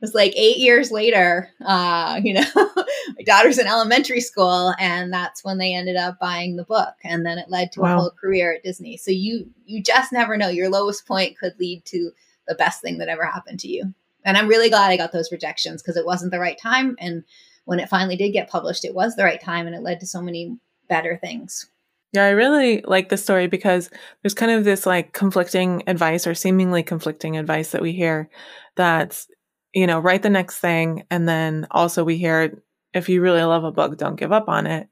was 0.01 0.15
like 0.15 0.33
eight 0.37 0.59
years 0.59 0.91
later, 0.91 1.51
uh, 1.65 2.21
you 2.23 2.35
know, 2.35 2.45
my 2.55 3.25
daughter's 3.25 3.59
in 3.59 3.67
elementary 3.67 4.21
school, 4.21 4.75
and 4.79 5.13
that's 5.13 5.45
when 5.45 5.59
they 5.59 5.75
ended 5.75 5.97
up 5.97 6.19
buying 6.21 6.57
the 6.57 6.65
book, 6.65 6.95
and 7.03 7.27
then 7.27 7.39
it 7.39 7.51
led 7.51 7.73
to 7.73 7.81
wow. 7.81 7.97
a 7.97 8.01
whole 8.01 8.11
career 8.11 8.55
at 8.55 8.63
Disney. 8.63 8.97
So 8.97 9.11
you 9.11 9.51
you 9.67 9.83
just 9.83 10.13
never 10.13 10.37
know. 10.37 10.49
Your 10.49 10.69
lowest 10.69 11.07
point 11.07 11.39
could 11.39 11.59
lead 11.59 11.85
to 11.87 12.11
the 12.47 12.55
best 12.55 12.81
thing 12.81 12.99
that 12.99 13.09
ever 13.09 13.25
happened 13.25 13.61
to 13.61 13.69
you. 13.69 13.93
And 14.25 14.37
I'm 14.37 14.49
really 14.49 14.71
glad 14.71 14.91
I 14.91 14.97
got 14.97 15.13
those 15.13 15.33
rejections 15.33 15.83
because 15.83 15.97
it 15.97 16.07
wasn't 16.07 16.33
the 16.33 16.41
right 16.41 16.59
time. 16.59 16.97
And 16.99 17.25
when 17.65 17.81
it 17.81 17.89
finally 17.89 18.17
did 18.17 18.33
get 18.33 18.51
published, 18.51 18.85
it 18.85 18.95
was 18.95 19.17
the 19.17 19.25
right 19.25 19.41
time, 19.41 19.67
and 19.67 19.75
it 19.75 19.83
led 19.83 20.01
to 20.01 20.07
so 20.07 20.23
many 20.23 20.59
better 20.89 21.17
things. 21.17 21.67
Yeah, 22.13 22.25
I 22.25 22.31
really 22.31 22.81
like 22.83 23.11
the 23.11 23.19
story 23.19 23.49
because 23.49 23.91
there's 24.23 24.33
kind 24.35 24.53
of 24.53 24.65
this 24.65 24.87
like 24.87 25.13
conflicting 25.13 25.83
advice 25.87 26.27
or 26.27 26.35
seemingly 26.35 26.83
conflicting 26.83 27.37
advice 27.37 27.73
that 27.73 27.83
we 27.83 27.93
hear 27.93 28.31
that's 28.77 29.29
you 29.73 29.87
know, 29.87 29.99
write 29.99 30.23
the 30.23 30.31
next 30.31 30.59
thing. 30.59 31.05
And 31.11 31.29
then 31.29 31.67
also 31.71 32.05
we 32.05 32.17
hear 32.17 32.63
if 32.95 33.09
you 33.09 33.21
really 33.21 33.43
love 33.43 33.65
a 33.65 33.73
book, 33.73 33.97
don't 33.99 34.17
give 34.17 34.33
up 34.33 34.49
on 34.49 34.67
it. 34.67 34.89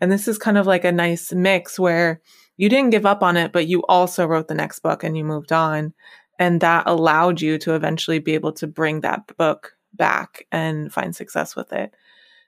And 0.00 0.10
this 0.12 0.28
is 0.28 0.38
kind 0.38 0.58
of 0.58 0.66
like 0.66 0.84
a 0.84 0.92
nice 0.92 1.32
mix 1.32 1.78
where 1.78 2.20
you 2.56 2.68
didn't 2.68 2.90
give 2.90 3.06
up 3.06 3.22
on 3.22 3.36
it, 3.36 3.52
but 3.52 3.66
you 3.66 3.82
also 3.88 4.26
wrote 4.26 4.48
the 4.48 4.54
next 4.54 4.80
book 4.80 5.04
and 5.04 5.16
you 5.16 5.24
moved 5.24 5.52
on. 5.52 5.94
And 6.38 6.60
that 6.60 6.86
allowed 6.86 7.40
you 7.40 7.56
to 7.58 7.74
eventually 7.74 8.18
be 8.18 8.34
able 8.34 8.52
to 8.54 8.66
bring 8.66 9.00
that 9.00 9.36
book 9.36 9.72
back 9.94 10.46
and 10.52 10.92
find 10.92 11.16
success 11.16 11.56
with 11.56 11.72
it. 11.72 11.94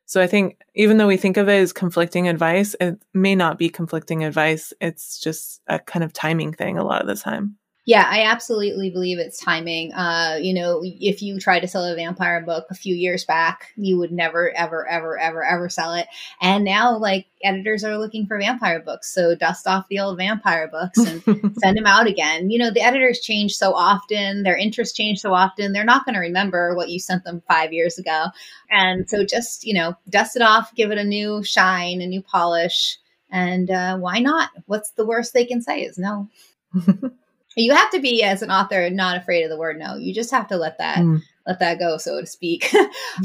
So 0.04 0.22
I 0.22 0.26
think 0.26 0.58
even 0.74 0.96
though 0.96 1.06
we 1.06 1.18
think 1.18 1.36
of 1.36 1.48
it 1.48 1.60
as 1.60 1.72
conflicting 1.72 2.28
advice, 2.28 2.74
it 2.80 3.02
may 3.12 3.34
not 3.34 3.58
be 3.58 3.68
conflicting 3.68 4.24
advice. 4.24 4.72
It's 4.80 5.20
just 5.20 5.60
a 5.66 5.78
kind 5.78 6.02
of 6.02 6.12
timing 6.12 6.52
thing 6.52 6.78
a 6.78 6.84
lot 6.84 7.02
of 7.02 7.08
the 7.08 7.16
time. 7.16 7.56
Yeah, 7.88 8.06
I 8.06 8.24
absolutely 8.24 8.90
believe 8.90 9.18
it's 9.18 9.40
timing. 9.42 9.94
Uh, 9.94 10.38
you 10.42 10.52
know, 10.52 10.82
if 10.84 11.22
you 11.22 11.40
try 11.40 11.58
to 11.58 11.66
sell 11.66 11.86
a 11.86 11.94
vampire 11.94 12.42
book 12.42 12.66
a 12.68 12.74
few 12.74 12.94
years 12.94 13.24
back, 13.24 13.72
you 13.78 13.96
would 13.96 14.12
never, 14.12 14.54
ever, 14.54 14.86
ever, 14.86 15.18
ever, 15.18 15.42
ever 15.42 15.70
sell 15.70 15.94
it. 15.94 16.06
And 16.42 16.66
now, 16.66 16.98
like, 16.98 17.24
editors 17.42 17.84
are 17.84 17.96
looking 17.96 18.26
for 18.26 18.38
vampire 18.38 18.80
books. 18.80 19.14
So 19.14 19.34
dust 19.34 19.66
off 19.66 19.88
the 19.88 20.00
old 20.00 20.18
vampire 20.18 20.68
books 20.68 20.98
and 20.98 21.22
send 21.60 21.78
them 21.78 21.86
out 21.86 22.06
again. 22.06 22.50
You 22.50 22.58
know, 22.58 22.70
the 22.70 22.82
editors 22.82 23.20
change 23.20 23.54
so 23.54 23.72
often, 23.72 24.42
their 24.42 24.58
interests 24.58 24.94
change 24.94 25.20
so 25.20 25.32
often, 25.32 25.72
they're 25.72 25.82
not 25.82 26.04
going 26.04 26.14
to 26.14 26.20
remember 26.20 26.76
what 26.76 26.90
you 26.90 27.00
sent 27.00 27.24
them 27.24 27.42
five 27.48 27.72
years 27.72 27.98
ago. 27.98 28.26
And 28.70 29.08
so 29.08 29.24
just, 29.24 29.64
you 29.64 29.72
know, 29.72 29.94
dust 30.10 30.36
it 30.36 30.42
off, 30.42 30.74
give 30.74 30.90
it 30.90 30.98
a 30.98 31.04
new 31.04 31.42
shine, 31.42 32.02
a 32.02 32.06
new 32.06 32.20
polish. 32.20 32.98
And 33.30 33.70
uh, 33.70 33.96
why 33.96 34.18
not? 34.18 34.50
What's 34.66 34.90
the 34.90 35.06
worst 35.06 35.32
they 35.32 35.46
can 35.46 35.62
say 35.62 35.80
is 35.80 35.96
no. 35.96 36.28
you 37.62 37.74
have 37.74 37.90
to 37.90 38.00
be 38.00 38.22
as 38.22 38.42
an 38.42 38.50
author 38.50 38.90
not 38.90 39.16
afraid 39.16 39.42
of 39.42 39.50
the 39.50 39.58
word 39.58 39.78
no. 39.78 39.96
You 39.96 40.14
just 40.14 40.30
have 40.30 40.48
to 40.48 40.56
let 40.56 40.78
that 40.78 40.98
mm. 40.98 41.22
let 41.46 41.58
that 41.60 41.78
go 41.78 41.96
so 41.96 42.20
to 42.20 42.26
speak. 42.26 42.72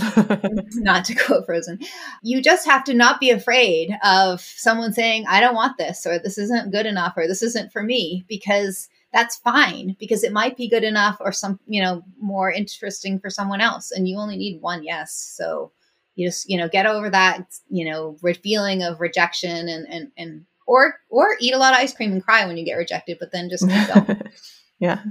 Not 0.76 1.06
to 1.06 1.16
quote 1.16 1.46
frozen. 1.46 1.80
You 2.22 2.42
just 2.42 2.66
have 2.66 2.84
to 2.86 2.94
not 2.94 3.20
be 3.20 3.30
afraid 3.30 3.98
of 4.04 4.42
someone 4.42 4.94
saying 4.94 5.26
i 5.28 5.40
don't 5.40 5.56
want 5.56 5.78
this 5.78 6.06
or 6.06 6.20
this 6.20 6.38
isn't 6.38 6.72
good 6.72 6.86
enough 6.86 7.14
or 7.18 7.28
this 7.28 7.42
isn't 7.42 7.72
for 7.72 7.84
me 7.84 8.26
because 8.28 8.90
that's 9.14 9.38
fine 9.38 9.96
because 10.00 10.24
it 10.24 10.34
might 10.34 10.58
be 10.58 10.68
good 10.68 10.84
enough 10.84 11.18
or 11.20 11.32
some 11.32 11.60
you 11.68 11.82
know 11.82 12.04
more 12.20 12.52
interesting 12.52 13.20
for 13.20 13.30
someone 13.30 13.62
else 13.62 13.92
and 13.92 14.08
you 14.08 14.18
only 14.18 14.36
need 14.36 14.62
one 14.62 14.84
yes. 14.84 15.14
So 15.14 15.72
you 16.16 16.28
just 16.28 16.50
you 16.50 16.58
know 16.58 16.68
get 16.68 16.86
over 16.86 17.10
that 17.10 17.46
you 17.70 17.90
know 17.90 18.18
feeling 18.42 18.82
of 18.84 19.00
rejection 19.00 19.70
and 19.70 19.88
and 19.88 20.12
and 20.18 20.46
or 20.68 20.96
or 21.10 21.36
eat 21.40 21.54
a 21.54 21.58
lot 21.58 21.74
of 21.74 21.80
ice 21.80 21.94
cream 21.94 22.12
and 22.12 22.24
cry 22.24 22.46
when 22.46 22.58
you 22.58 22.66
get 22.66 22.76
rejected, 22.76 23.18
but 23.20 23.32
then 23.32 23.50
just 23.50 23.68
keep 23.68 23.94
going. 23.94 24.22
yeah. 24.80 25.04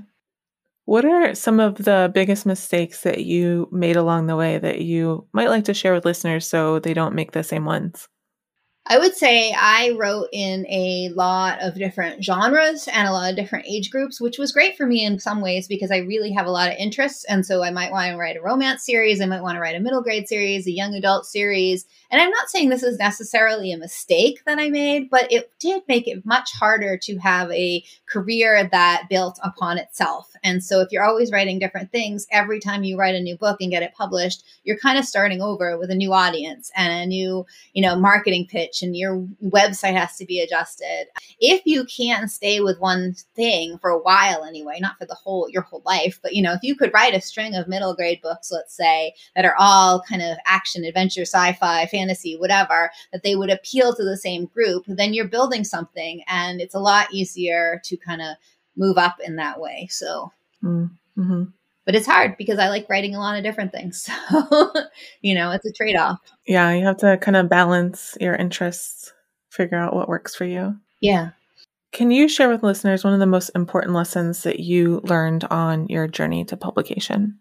What 0.85 1.05
are 1.05 1.35
some 1.35 1.61
of 1.61 1.77
the 1.77 2.11
biggest 2.13 2.45
mistakes 2.45 3.03
that 3.03 3.25
you 3.25 3.69
made 3.71 3.97
along 3.97 4.27
the 4.27 4.37
way 4.37 4.59
that 4.59 4.81
you 4.81 5.27
might 5.33 5.49
like 5.49 5.65
to 5.65 5.75
share 5.75 5.95
with 5.95 6.05
listeners 6.05 6.47
so 6.47 6.81
they 6.81 6.93
don't 6.93 7.15
make 7.15 7.33
the 7.33 7.45
same 7.45 7.65
ones? 7.65 8.09
I 8.85 8.99
would 8.99 9.15
say 9.15 9.55
I 9.57 9.95
wrote 9.97 10.29
in 10.33 10.67
a 10.67 11.11
lot 11.15 11.63
of 11.63 11.77
different 11.77 12.25
genres 12.25 12.89
and 12.93 13.07
a 13.07 13.13
lot 13.13 13.31
of 13.31 13.37
different 13.37 13.67
age 13.67 13.91
groups, 13.91 14.21
which 14.21 14.39
was 14.39 14.51
great 14.51 14.77
for 14.77 14.87
me 14.87 15.05
in 15.05 15.21
some 15.21 15.41
ways 15.41 15.69
because 15.69 15.93
I 15.93 15.99
really 15.99 16.33
have 16.33 16.47
a 16.47 16.51
lot 16.51 16.69
of 16.69 16.77
interests. 16.79 17.25
And 17.25 17.47
so 17.47 17.63
I 17.63 17.71
might 17.71 17.93
want 17.93 18.11
to 18.11 18.17
write 18.17 18.37
a 18.37 18.43
romance 18.43 18.85
series, 18.85 19.21
I 19.21 19.27
might 19.27 19.41
want 19.41 19.55
to 19.55 19.61
write 19.61 19.77
a 19.77 19.81
middle 19.81 20.03
grade 20.03 20.27
series, 20.27 20.67
a 20.67 20.73
young 20.73 20.95
adult 20.95 21.27
series. 21.27 21.87
And 22.11 22.21
I'm 22.21 22.31
not 22.31 22.51
saying 22.51 22.71
this 22.71 22.83
is 22.83 22.99
necessarily 22.99 23.73
a 23.73 23.79
mistake 23.79 24.43
that 24.47 24.59
I 24.59 24.69
made, 24.69 25.11
but 25.11 25.31
it 25.31 25.53
did 25.61 25.85
make 25.87 26.09
it 26.09 26.27
much 26.27 26.53
harder 26.53 26.99
to 27.05 27.19
have 27.19 27.53
a 27.53 27.85
career 28.13 28.69
that 28.71 29.05
built 29.09 29.39
upon 29.43 29.79
itself. 29.79 30.31
And 30.45 30.63
so 30.63 30.81
if 30.81 30.91
you're 30.91 31.05
always 31.05 31.33
writing 31.33 31.59
different 31.59 31.91
things, 31.91 32.27
every 32.31 32.61
time 32.61 32.85
you 32.85 32.99
write 32.99 33.15
a 33.15 33.21
new 33.21 33.37
book 33.37 33.59
and 33.61 33.71
get 33.71 33.83
it 33.83 33.95
published, 33.95 34.45
you're 34.65 34.79
kind 34.79 34.99
of 34.99 35.05
starting 35.05 35.41
over 35.41 35.79
with 35.79 35.91
a 35.91 35.95
new 35.95 36.13
audience 36.13 36.71
and 36.77 36.93
a 36.93 37.07
new, 37.07 37.47
you 37.73 37.83
know, 37.83 37.97
marketing 37.97 38.47
pitch 38.49 38.83
and 38.83 38.97
your 38.97 39.27
website 39.45 39.97
has 39.97 40.17
to 40.17 40.27
be 40.27 40.41
adjusted. 40.41 41.07
If 41.41 41.63
you 41.65 41.85
can 41.85 42.29
stay 42.29 42.61
with 42.61 42.81
one 42.81 43.15
thing 43.35 43.79
for 43.79 43.91
a 43.91 43.99
while 43.99 44.45
anyway, 44.45 44.79
not 44.81 44.99
for 44.99 45.07
the 45.07 45.15
whole 45.15 45.49
your 45.49 45.63
whole 45.63 45.83
life, 45.87 46.19
but 46.23 46.35
you 46.35 46.43
know, 46.43 46.53
if 46.53 46.63
you 46.63 46.77
could 46.77 46.93
write 46.93 47.15
a 47.15 47.21
string 47.21 47.55
of 47.55 47.69
middle 47.69 47.95
grade 47.95 48.21
books, 48.23 48.53
let's 48.53 48.77
say, 48.77 49.15
that 49.35 49.45
are 49.45 49.57
all 49.59 50.03
kind 50.03 50.23
of 50.23 50.37
action, 50.47 50.85
adventure, 50.85 51.23
sci-fi, 51.23 51.87
fantasy, 51.87 52.37
whatever, 52.37 52.91
that 53.13 53.23
they 53.23 53.37
would 53.37 53.51
appeal 53.51 53.95
to 53.95 54.05
the 54.05 54.17
same 54.17 54.47
group, 54.47 54.85
then 54.87 55.15
you're 55.15 55.29
building 55.29 55.65
something 55.65 56.23
and 56.27 56.61
it's 56.61 56.75
a 56.75 56.81
lot 56.81 57.13
easier 57.13 57.81
to 57.85 57.97
kind 58.05 58.23
of 58.23 58.37
move 58.77 58.99
up 58.99 59.17
in 59.25 59.37
that 59.37 59.61
way. 59.61 59.89
So, 59.91 60.33
mm-hmm. 60.63 61.45
but 61.85 61.95
it's 61.95 62.07
hard 62.07 62.37
because 62.37 62.59
I 62.59 62.69
like 62.69 62.89
writing 62.89 63.15
a 63.15 63.21
lot 63.21 63.37
of 63.37 63.45
different 63.45 63.73
things. 63.73 64.09
So, 64.29 64.73
you 65.21 65.35
know, 65.35 65.51
it's 65.51 65.67
a 65.67 65.73
trade 65.73 65.97
off. 65.97 66.21
Yeah, 66.47 66.73
you 66.73 66.85
have 66.85 66.99
to 66.99 67.19
kind 67.19 67.37
of 67.37 67.49
balance 67.49 68.17
your 68.21 68.35
interests, 68.35 69.13
figure 69.51 69.79
out 69.79 69.95
what 69.95 70.09
works 70.09 70.35
for 70.35 70.45
you. 70.45 70.77
Yeah. 71.01 71.31
Can 71.93 72.11
you 72.11 72.27
share 72.29 72.49
with 72.49 72.63
listeners 72.63 73.05
one 73.05 73.13
of 73.13 73.21
the 73.21 73.27
most 73.27 73.51
important 73.51 73.95
lessons 73.95 74.45
that 74.45 74.61
you 74.61 75.01
learned 75.05 75.45
on 75.45 75.87
your 75.89 76.09
journey 76.09 76.45
to 76.47 76.57
publication? 76.57 77.39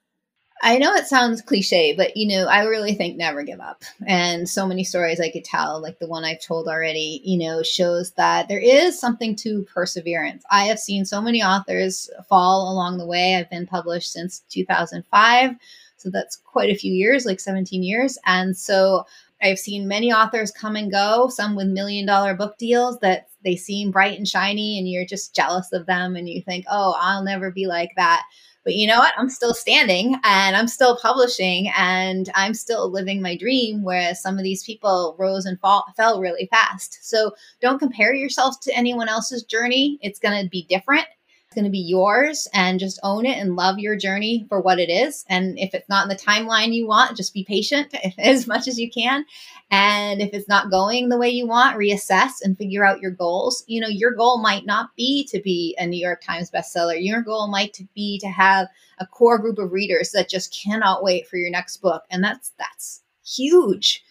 I 0.64 0.78
know 0.78 0.94
it 0.94 1.08
sounds 1.08 1.42
cliche, 1.42 1.94
but 1.96 2.16
you 2.16 2.28
know, 2.28 2.46
I 2.46 2.66
really 2.66 2.94
think 2.94 3.18
never 3.18 3.44
give 3.44 3.60
up. 3.60 3.84
And 4.08 4.48
so 4.48 4.68
many 4.68 4.84
stories 4.84 5.20
I 5.20 5.32
could 5.32 5.44
tell, 5.44 5.82
like 5.82 5.98
the 6.00 6.08
one 6.08 6.24
I've 6.24 6.42
told 6.42 6.68
already, 6.68 7.22
you 7.24 7.38
know, 7.40 7.64
shows 7.64 8.12
that 8.12 8.48
there 8.48 8.60
is 8.60 9.00
something 9.00 9.36
to 9.38 9.64
perseverance. 9.64 10.44
I 10.52 10.66
have 10.66 10.80
seen 10.80 11.06
so 11.06 11.22
many 11.22 11.42
authors 11.42 12.10
fall 12.30 12.72
along 12.72 12.98
the 12.98 13.08
way. 13.08 13.36
I've 13.36 13.50
been 13.50 13.66
published 13.66 14.12
since 14.12 14.44
2005. 14.50 15.56
So 15.98 16.10
that's 16.10 16.36
quite 16.36 16.70
a 16.70 16.78
few 16.78 16.94
years, 16.94 17.26
like 17.26 17.40
17 17.40 17.84
years. 17.84 18.18
And 18.26 18.56
so 18.56 19.06
I've 19.42 19.60
seen 19.60 19.88
many 19.88 20.12
authors 20.12 20.52
come 20.52 20.76
and 20.76 20.92
go, 20.92 21.30
some 21.30 21.56
with 21.56 21.68
million 21.68 22.06
dollar 22.06 22.36
book 22.36 22.58
deals 22.58 23.00
that 23.00 23.28
they 23.44 23.56
seem 23.56 23.90
bright 23.90 24.18
and 24.18 24.28
shiny, 24.28 24.78
and 24.78 24.88
you're 24.88 25.06
just 25.06 25.36
jealous 25.36 25.72
of 25.74 25.88
them 25.88 26.16
and 26.16 26.30
you 26.30 26.44
think, 26.44 26.66
oh, 26.70 26.96
I'll 27.00 27.24
never 27.24 27.50
be 27.52 27.66
like 27.66 27.90
that. 27.96 28.24
But 28.64 28.76
you 28.76 28.88
know 28.88 29.00
what? 29.00 29.14
I'm 29.18 29.30
still 29.30 29.54
standing 29.54 30.16
and 30.24 30.56
I'm 30.56 30.68
still 30.68 30.98
publishing 31.02 31.72
and 31.76 32.30
I'm 32.36 32.54
still 32.54 32.92
living 32.92 33.22
my 33.22 33.36
dream, 33.36 33.84
whereas 33.84 34.22
some 34.22 34.38
of 34.38 34.44
these 34.44 34.64
people 34.64 35.16
rose 35.18 35.46
and 35.46 35.60
fall, 35.60 35.86
fell 35.98 36.20
really 36.20 36.48
fast. 36.52 37.00
So 37.02 37.32
don't 37.60 37.80
compare 37.80 38.14
yourself 38.14 38.60
to 38.62 38.76
anyone 38.76 39.10
else's 39.10 39.44
journey. 39.44 39.98
It's 40.02 40.20
going 40.20 40.44
to 40.44 40.50
be 40.50 40.66
different 40.70 41.08
going 41.54 41.66
to 41.66 41.72
be 41.72 41.80
yours 41.80 42.48
and 42.54 42.80
just 42.80 43.00
own 43.04 43.26
it 43.26 43.38
and 43.38 43.56
love 43.56 43.80
your 43.80 43.96
journey 43.96 44.46
for 44.50 44.62
what 44.62 44.80
it 44.80 44.90
is. 44.90 45.26
And 45.30 45.58
if 45.60 45.74
it's 45.74 45.90
not 45.90 46.04
in 46.04 46.10
the 46.10 46.16
timeline 46.16 46.74
you 46.74 46.88
want, 46.88 47.18
just 47.18 47.34
be 47.34 47.44
patient 47.44 47.94
as 48.18 48.48
much 48.48 48.68
as 48.68 48.80
you 48.80 48.90
can. 48.90 49.26
And 49.70 50.22
if 50.22 50.34
it's 50.34 50.48
not 50.48 50.72
going 50.72 51.10
the 51.10 51.18
way 51.18 51.30
you 51.30 51.48
want, 51.48 51.78
reassess 51.78 52.42
and 52.44 52.58
figure 52.58 52.86
out 52.86 53.02
your 53.02 53.12
goals. 53.12 53.64
You 53.68 53.82
know, 53.82 53.88
your 53.88 54.14
goal 54.14 54.42
might 54.42 54.66
not 54.66 54.96
be 54.96 55.26
to 55.28 55.42
be 55.42 55.76
a 55.80 55.86
New 55.86 56.00
York 56.00 56.22
Times 56.22 56.52
bestseller. 56.52 56.96
Your 57.00 57.22
goal 57.22 57.48
might 57.48 57.80
be 57.96 58.20
to 58.20 58.28
have 58.28 58.68
a 59.00 59.06
core 59.06 59.40
group 59.40 59.58
of 59.58 59.72
readers 59.72 60.12
that 60.12 60.30
just 60.30 60.56
cannot 60.56 61.04
wait 61.04 61.28
for 61.28 61.38
your 61.38 61.50
next 61.50 61.78
book. 61.78 62.04
And 62.10 62.24
that's 62.24 62.52
that's 62.58 63.02
huge. 63.26 64.04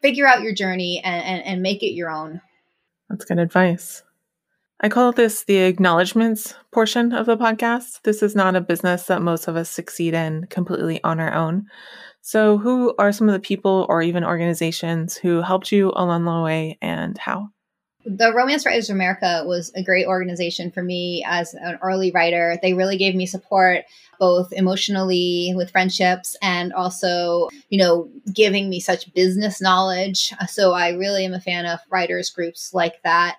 Figure 0.00 0.26
out 0.26 0.42
your 0.42 0.54
journey 0.54 1.00
and, 1.02 1.24
and, 1.24 1.46
and 1.46 1.62
make 1.62 1.82
it 1.82 1.94
your 1.94 2.10
own. 2.10 2.40
That's 3.08 3.24
good 3.24 3.38
advice. 3.38 4.02
I 4.84 4.90
call 4.90 5.12
this 5.12 5.44
the 5.44 5.56
acknowledgments 5.56 6.54
portion 6.70 7.14
of 7.14 7.24
the 7.24 7.38
podcast. 7.38 8.02
This 8.02 8.22
is 8.22 8.34
not 8.34 8.54
a 8.54 8.60
business 8.60 9.06
that 9.06 9.22
most 9.22 9.48
of 9.48 9.56
us 9.56 9.70
succeed 9.70 10.12
in 10.12 10.44
completely 10.50 11.02
on 11.02 11.20
our 11.20 11.32
own. 11.32 11.68
So, 12.20 12.58
who 12.58 12.94
are 12.98 13.10
some 13.10 13.26
of 13.26 13.32
the 13.32 13.40
people 13.40 13.86
or 13.88 14.02
even 14.02 14.24
organizations 14.24 15.16
who 15.16 15.40
helped 15.40 15.72
you 15.72 15.90
along 15.96 16.26
the 16.26 16.42
way 16.42 16.76
and 16.82 17.16
how? 17.16 17.48
The 18.04 18.34
Romance 18.34 18.66
Writers 18.66 18.90
of 18.90 18.96
America 18.96 19.44
was 19.46 19.72
a 19.74 19.82
great 19.82 20.06
organization 20.06 20.70
for 20.70 20.82
me 20.82 21.24
as 21.26 21.54
an 21.54 21.78
early 21.80 22.10
writer. 22.10 22.58
They 22.60 22.74
really 22.74 22.98
gave 22.98 23.14
me 23.14 23.24
support 23.24 23.84
both 24.20 24.52
emotionally 24.52 25.54
with 25.56 25.70
friendships 25.70 26.36
and 26.42 26.74
also, 26.74 27.48
you 27.70 27.78
know, 27.78 28.10
giving 28.34 28.68
me 28.68 28.80
such 28.80 29.14
business 29.14 29.62
knowledge. 29.62 30.34
So 30.46 30.74
I 30.74 30.90
really 30.90 31.24
am 31.24 31.32
a 31.32 31.40
fan 31.40 31.64
of 31.64 31.80
writers 31.88 32.28
groups 32.28 32.74
like 32.74 33.02
that 33.04 33.38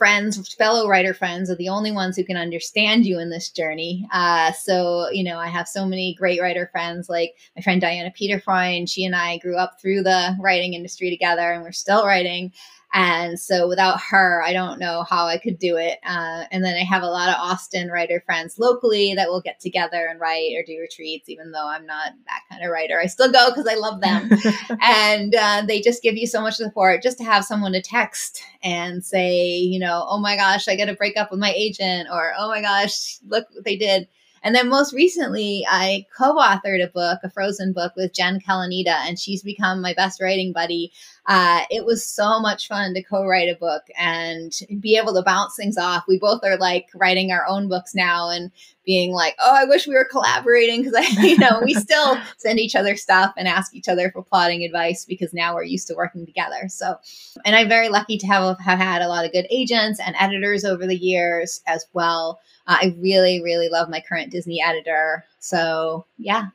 friends, 0.00 0.54
fellow 0.54 0.88
writer 0.88 1.12
friends, 1.12 1.50
are 1.50 1.56
the 1.56 1.68
only 1.68 1.92
ones 1.92 2.16
who 2.16 2.24
can 2.24 2.38
understand 2.38 3.04
you 3.04 3.18
in 3.18 3.28
this 3.28 3.50
journey. 3.50 4.08
Uh, 4.10 4.50
so, 4.52 5.10
you 5.10 5.22
know, 5.22 5.36
I 5.36 5.48
have 5.48 5.68
so 5.68 5.84
many 5.84 6.14
great 6.18 6.40
writer 6.40 6.70
friends, 6.72 7.10
like 7.10 7.34
my 7.54 7.60
friend 7.60 7.82
Diana 7.82 8.10
Peterfreund. 8.10 8.88
She 8.88 9.04
and 9.04 9.14
I 9.14 9.36
grew 9.36 9.58
up 9.58 9.78
through 9.78 10.02
the 10.02 10.34
writing 10.40 10.72
industry 10.72 11.10
together, 11.10 11.52
and 11.52 11.62
we're 11.62 11.72
still 11.72 12.06
writing. 12.06 12.50
And 12.92 13.38
so 13.38 13.68
without 13.68 14.00
her, 14.10 14.42
I 14.42 14.52
don't 14.52 14.80
know 14.80 15.04
how 15.08 15.26
I 15.26 15.38
could 15.38 15.58
do 15.58 15.76
it. 15.76 15.98
Uh, 16.04 16.44
and 16.50 16.64
then 16.64 16.76
I 16.76 16.82
have 16.82 17.02
a 17.02 17.08
lot 17.08 17.28
of 17.28 17.36
Austin 17.38 17.88
writer 17.88 18.20
friends 18.26 18.58
locally 18.58 19.14
that 19.14 19.28
will 19.28 19.40
get 19.40 19.60
together 19.60 20.08
and 20.10 20.18
write 20.18 20.52
or 20.56 20.64
do 20.66 20.76
retreats, 20.80 21.28
even 21.28 21.52
though 21.52 21.68
I'm 21.68 21.86
not 21.86 22.12
that 22.26 22.42
kind 22.50 22.64
of 22.64 22.70
writer. 22.70 23.00
I 23.00 23.06
still 23.06 23.30
go 23.30 23.48
because 23.50 23.68
I 23.68 23.74
love 23.74 24.00
them. 24.00 24.30
and 24.82 25.34
uh, 25.34 25.62
they 25.66 25.80
just 25.80 26.02
give 26.02 26.16
you 26.16 26.26
so 26.26 26.40
much 26.40 26.56
support 26.56 27.02
just 27.02 27.18
to 27.18 27.24
have 27.24 27.44
someone 27.44 27.72
to 27.72 27.82
text 27.82 28.42
and 28.62 29.04
say, 29.04 29.58
you 29.58 29.78
know, 29.78 30.04
oh 30.08 30.18
my 30.18 30.36
gosh, 30.36 30.66
I 30.66 30.76
got 30.76 30.86
to 30.86 30.94
break 30.94 31.16
up 31.16 31.30
with 31.30 31.38
my 31.38 31.52
agent, 31.56 32.08
or 32.12 32.32
oh 32.36 32.48
my 32.48 32.60
gosh, 32.60 33.18
look 33.28 33.46
what 33.52 33.64
they 33.64 33.76
did 33.76 34.08
and 34.42 34.54
then 34.54 34.68
most 34.68 34.94
recently, 34.94 35.66
I 35.68 36.06
co 36.16 36.36
authored 36.36 36.82
a 36.82 36.88
book, 36.88 37.20
a 37.22 37.30
frozen 37.30 37.72
book 37.72 37.92
with 37.96 38.14
Jen 38.14 38.40
Calonita, 38.40 39.06
and 39.06 39.18
she's 39.18 39.42
become 39.42 39.82
my 39.82 39.92
best 39.92 40.20
writing 40.20 40.52
buddy. 40.52 40.92
Uh, 41.26 41.62
it 41.70 41.84
was 41.84 42.04
so 42.04 42.40
much 42.40 42.66
fun 42.66 42.94
to 42.94 43.02
co 43.02 43.26
write 43.26 43.48
a 43.48 43.58
book 43.58 43.82
and 43.98 44.52
be 44.80 44.96
able 44.96 45.14
to 45.14 45.22
bounce 45.22 45.54
things 45.56 45.76
off. 45.76 46.04
We 46.08 46.18
both 46.18 46.42
are 46.44 46.56
like 46.56 46.88
writing 46.94 47.30
our 47.30 47.46
own 47.46 47.68
books 47.68 47.94
now 47.94 48.30
and 48.30 48.50
being 48.84 49.12
like, 49.12 49.36
oh, 49.38 49.54
I 49.54 49.66
wish 49.66 49.86
we 49.86 49.94
were 49.94 50.08
collaborating 50.10 50.82
because 50.82 50.94
I, 50.94 51.22
you 51.26 51.38
know, 51.38 51.60
we 51.64 51.74
still 51.74 52.18
send 52.38 52.58
each 52.58 52.74
other 52.74 52.96
stuff 52.96 53.32
and 53.36 53.46
ask 53.46 53.74
each 53.74 53.88
other 53.88 54.10
for 54.10 54.22
plotting 54.22 54.64
advice 54.64 55.04
because 55.04 55.32
now 55.32 55.54
we're 55.54 55.62
used 55.62 55.86
to 55.88 55.94
working 55.94 56.26
together. 56.26 56.68
So, 56.68 56.96
and 57.44 57.54
I'm 57.54 57.68
very 57.68 57.88
lucky 57.88 58.18
to 58.18 58.26
have, 58.26 58.58
have 58.58 58.78
had 58.78 59.02
a 59.02 59.08
lot 59.08 59.24
of 59.24 59.32
good 59.32 59.46
agents 59.50 60.00
and 60.00 60.16
editors 60.18 60.64
over 60.64 60.86
the 60.86 60.96
years 60.96 61.60
as 61.66 61.86
well. 61.92 62.40
Uh, 62.66 62.78
I 62.80 62.96
really, 62.98 63.42
really 63.42 63.68
love 63.68 63.88
my 63.88 64.02
current 64.06 64.32
Disney 64.32 64.60
editor. 64.62 65.24
So, 65.38 66.06
yeah, 66.18 66.46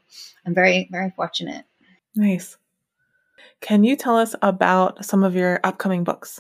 I'm 0.46 0.54
very, 0.54 0.90
very 0.92 1.12
fortunate. 1.16 1.66
Nice. 2.16 2.58
Can 3.66 3.84
you 3.84 3.96
tell 3.96 4.16
us 4.16 4.36
about 4.44 5.04
some 5.04 5.24
of 5.24 5.36
your 5.36 5.60
upcoming 5.64 6.04
books? 6.04 6.40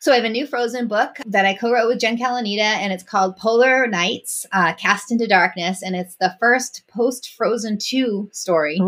So 0.00 0.10
I 0.10 0.16
have 0.16 0.24
a 0.24 0.28
new 0.28 0.44
Frozen 0.44 0.88
book 0.88 1.18
that 1.24 1.46
I 1.46 1.54
co-wrote 1.54 1.86
with 1.86 2.00
Jen 2.00 2.18
Calonita, 2.18 2.58
and 2.58 2.92
it's 2.92 3.04
called 3.04 3.36
Polar 3.36 3.86
Nights, 3.86 4.44
uh, 4.50 4.74
Cast 4.74 5.12
into 5.12 5.28
Darkness, 5.28 5.84
and 5.84 5.94
it's 5.94 6.16
the 6.16 6.36
first 6.40 6.82
post-Frozen 6.88 7.78
2 7.78 8.30
story 8.32 8.78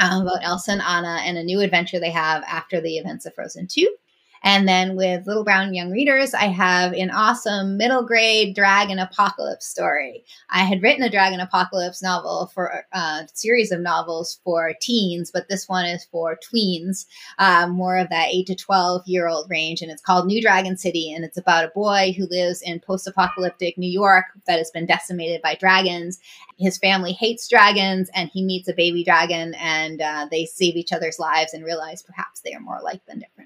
um, 0.00 0.22
about 0.22 0.42
Elsa 0.42 0.72
and 0.72 0.80
Anna 0.80 1.20
and 1.22 1.36
a 1.36 1.44
new 1.44 1.60
adventure 1.60 2.00
they 2.00 2.10
have 2.10 2.42
after 2.44 2.80
the 2.80 2.96
events 2.96 3.26
of 3.26 3.34
Frozen 3.34 3.66
2. 3.70 3.94
And 4.42 4.68
then 4.68 4.96
with 4.96 5.26
Little 5.26 5.44
Brown 5.44 5.74
Young 5.74 5.90
Readers, 5.90 6.34
I 6.34 6.44
have 6.44 6.92
an 6.92 7.10
awesome 7.10 7.76
middle 7.76 8.02
grade 8.02 8.54
dragon 8.54 8.98
apocalypse 8.98 9.66
story. 9.66 10.24
I 10.50 10.64
had 10.64 10.82
written 10.82 11.02
a 11.02 11.10
dragon 11.10 11.40
apocalypse 11.40 12.02
novel 12.02 12.50
for 12.54 12.84
a 12.92 12.98
uh, 12.98 13.22
series 13.32 13.72
of 13.72 13.80
novels 13.80 14.40
for 14.44 14.72
teens, 14.80 15.30
but 15.32 15.48
this 15.48 15.68
one 15.68 15.86
is 15.86 16.04
for 16.10 16.38
tweens, 16.38 17.06
um, 17.38 17.70
more 17.70 17.98
of 17.98 18.08
that 18.10 18.28
8 18.30 18.46
to 18.48 18.54
12 18.54 19.02
year 19.06 19.28
old 19.28 19.50
range. 19.50 19.82
And 19.82 19.90
it's 19.90 20.02
called 20.02 20.26
New 20.26 20.40
Dragon 20.40 20.76
City. 20.76 21.12
And 21.12 21.24
it's 21.24 21.38
about 21.38 21.64
a 21.64 21.72
boy 21.74 22.14
who 22.16 22.26
lives 22.26 22.62
in 22.62 22.80
post 22.80 23.06
apocalyptic 23.06 23.76
New 23.78 23.90
York 23.90 24.26
that 24.46 24.58
has 24.58 24.70
been 24.70 24.86
decimated 24.86 25.42
by 25.42 25.54
dragons. 25.54 26.18
His 26.58 26.78
family 26.78 27.12
hates 27.12 27.46
dragons, 27.46 28.10
and 28.14 28.28
he 28.30 28.42
meets 28.42 28.68
a 28.68 28.74
baby 28.74 29.04
dragon, 29.04 29.54
and 29.54 30.00
uh, 30.00 30.26
they 30.28 30.44
save 30.44 30.74
each 30.74 30.92
other's 30.92 31.20
lives 31.20 31.54
and 31.54 31.64
realize 31.64 32.02
perhaps 32.02 32.40
they 32.40 32.52
are 32.52 32.60
more 32.60 32.78
alike 32.78 33.00
than 33.06 33.20
different. 33.20 33.37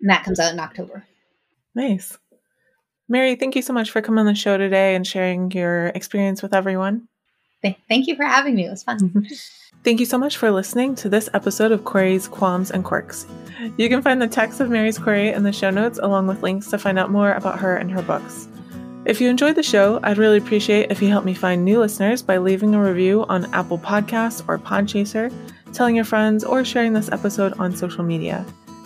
And 0.00 0.10
that 0.10 0.24
comes 0.24 0.40
out 0.40 0.52
in 0.52 0.60
October. 0.60 1.04
Nice. 1.74 2.18
Mari, 3.08 3.34
thank 3.36 3.56
you 3.56 3.62
so 3.62 3.72
much 3.72 3.90
for 3.90 4.00
coming 4.00 4.20
on 4.20 4.26
the 4.26 4.34
show 4.34 4.56
today 4.56 4.94
and 4.94 5.06
sharing 5.06 5.50
your 5.50 5.88
experience 5.88 6.42
with 6.42 6.54
everyone. 6.54 7.08
Thank 7.62 8.06
you 8.06 8.16
for 8.16 8.24
having 8.24 8.54
me. 8.54 8.66
It 8.66 8.70
was 8.70 8.82
fun. 8.82 9.26
Thank 9.84 10.00
you 10.00 10.06
so 10.06 10.18
much 10.18 10.36
for 10.36 10.50
listening 10.50 10.94
to 10.96 11.08
this 11.08 11.30
episode 11.32 11.72
of 11.72 11.84
Queries, 11.84 12.28
Qualms, 12.28 12.70
and 12.70 12.84
Quirks. 12.84 13.26
You 13.78 13.88
can 13.88 14.02
find 14.02 14.20
the 14.20 14.28
text 14.28 14.60
of 14.60 14.70
Mari's 14.70 14.98
query 14.98 15.30
in 15.30 15.42
the 15.42 15.52
show 15.52 15.70
notes, 15.70 15.98
along 16.02 16.26
with 16.26 16.42
links 16.42 16.68
to 16.68 16.78
find 16.78 16.98
out 16.98 17.10
more 17.10 17.32
about 17.32 17.58
her 17.58 17.76
and 17.76 17.90
her 17.90 18.02
books. 18.02 18.46
If 19.06 19.20
you 19.20 19.30
enjoyed 19.30 19.56
the 19.56 19.62
show, 19.62 19.98
I'd 20.02 20.18
really 20.18 20.36
appreciate 20.36 20.90
if 20.90 21.00
you 21.00 21.08
help 21.08 21.24
me 21.24 21.32
find 21.32 21.64
new 21.64 21.78
listeners 21.80 22.20
by 22.20 22.36
leaving 22.36 22.74
a 22.74 22.82
review 22.82 23.24
on 23.30 23.52
Apple 23.54 23.78
Podcasts 23.78 24.46
or 24.46 24.58
Podchaser, 24.58 25.32
telling 25.72 25.96
your 25.96 26.04
friends, 26.04 26.44
or 26.44 26.64
sharing 26.64 26.92
this 26.92 27.10
episode 27.10 27.54
on 27.58 27.74
social 27.74 28.04
media. 28.04 28.44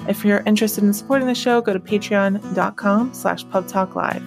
If 0.08 0.24
you're 0.24 0.42
interested 0.46 0.84
in 0.84 0.92
supporting 0.92 1.26
the 1.26 1.34
show, 1.34 1.60
go 1.60 1.72
to 1.72 1.80
patreon.com 1.80 3.14
slash 3.14 3.44
pubtalklive. 3.46 4.22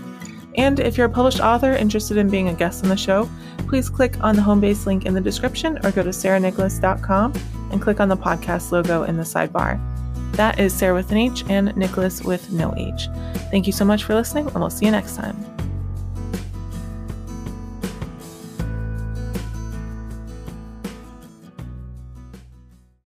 And 0.56 0.80
if 0.80 0.98
you're 0.98 1.06
a 1.06 1.10
published 1.10 1.40
author 1.40 1.74
interested 1.74 2.18
in 2.18 2.30
being 2.30 2.50
a 2.50 2.54
guest 2.54 2.84
on 2.84 2.90
the 2.90 2.98
show, 2.98 3.30
please 3.68 3.90
click 3.90 4.22
on 4.24 4.36
the 4.36 4.42
home 4.42 4.60
base 4.60 4.88
link 4.88 5.06
in 5.06 5.13
the 5.13 5.22
description 5.22 5.78
or 5.86 5.92
go 5.92 6.02
to 6.02 6.10
sarahnicolas.com 6.10 7.34
and 7.72 7.82
click 7.82 8.00
on 8.00 8.10
the 8.10 8.18
podcast 8.18 8.72
logo 8.72 9.04
in 9.04 9.18
the 9.18 9.24
sidebar. 9.24 9.80
That 10.34 10.60
is 10.60 10.74
Sarah 10.74 10.96
with 10.96 11.12
an 11.12 11.18
H 11.18 11.44
and 11.50 11.76
Nicolas 11.76 12.24
with 12.24 12.52
no 12.52 12.74
H. 12.76 13.08
Thank 13.52 13.68
you 13.68 13.74
so 13.74 13.86
much 13.86 14.04
for 14.04 14.13
listening, 14.13 14.48
and 14.48 14.56
we'll 14.56 14.70
see 14.70 14.86
you 14.86 14.92
next 14.92 15.16
time. 15.16 15.57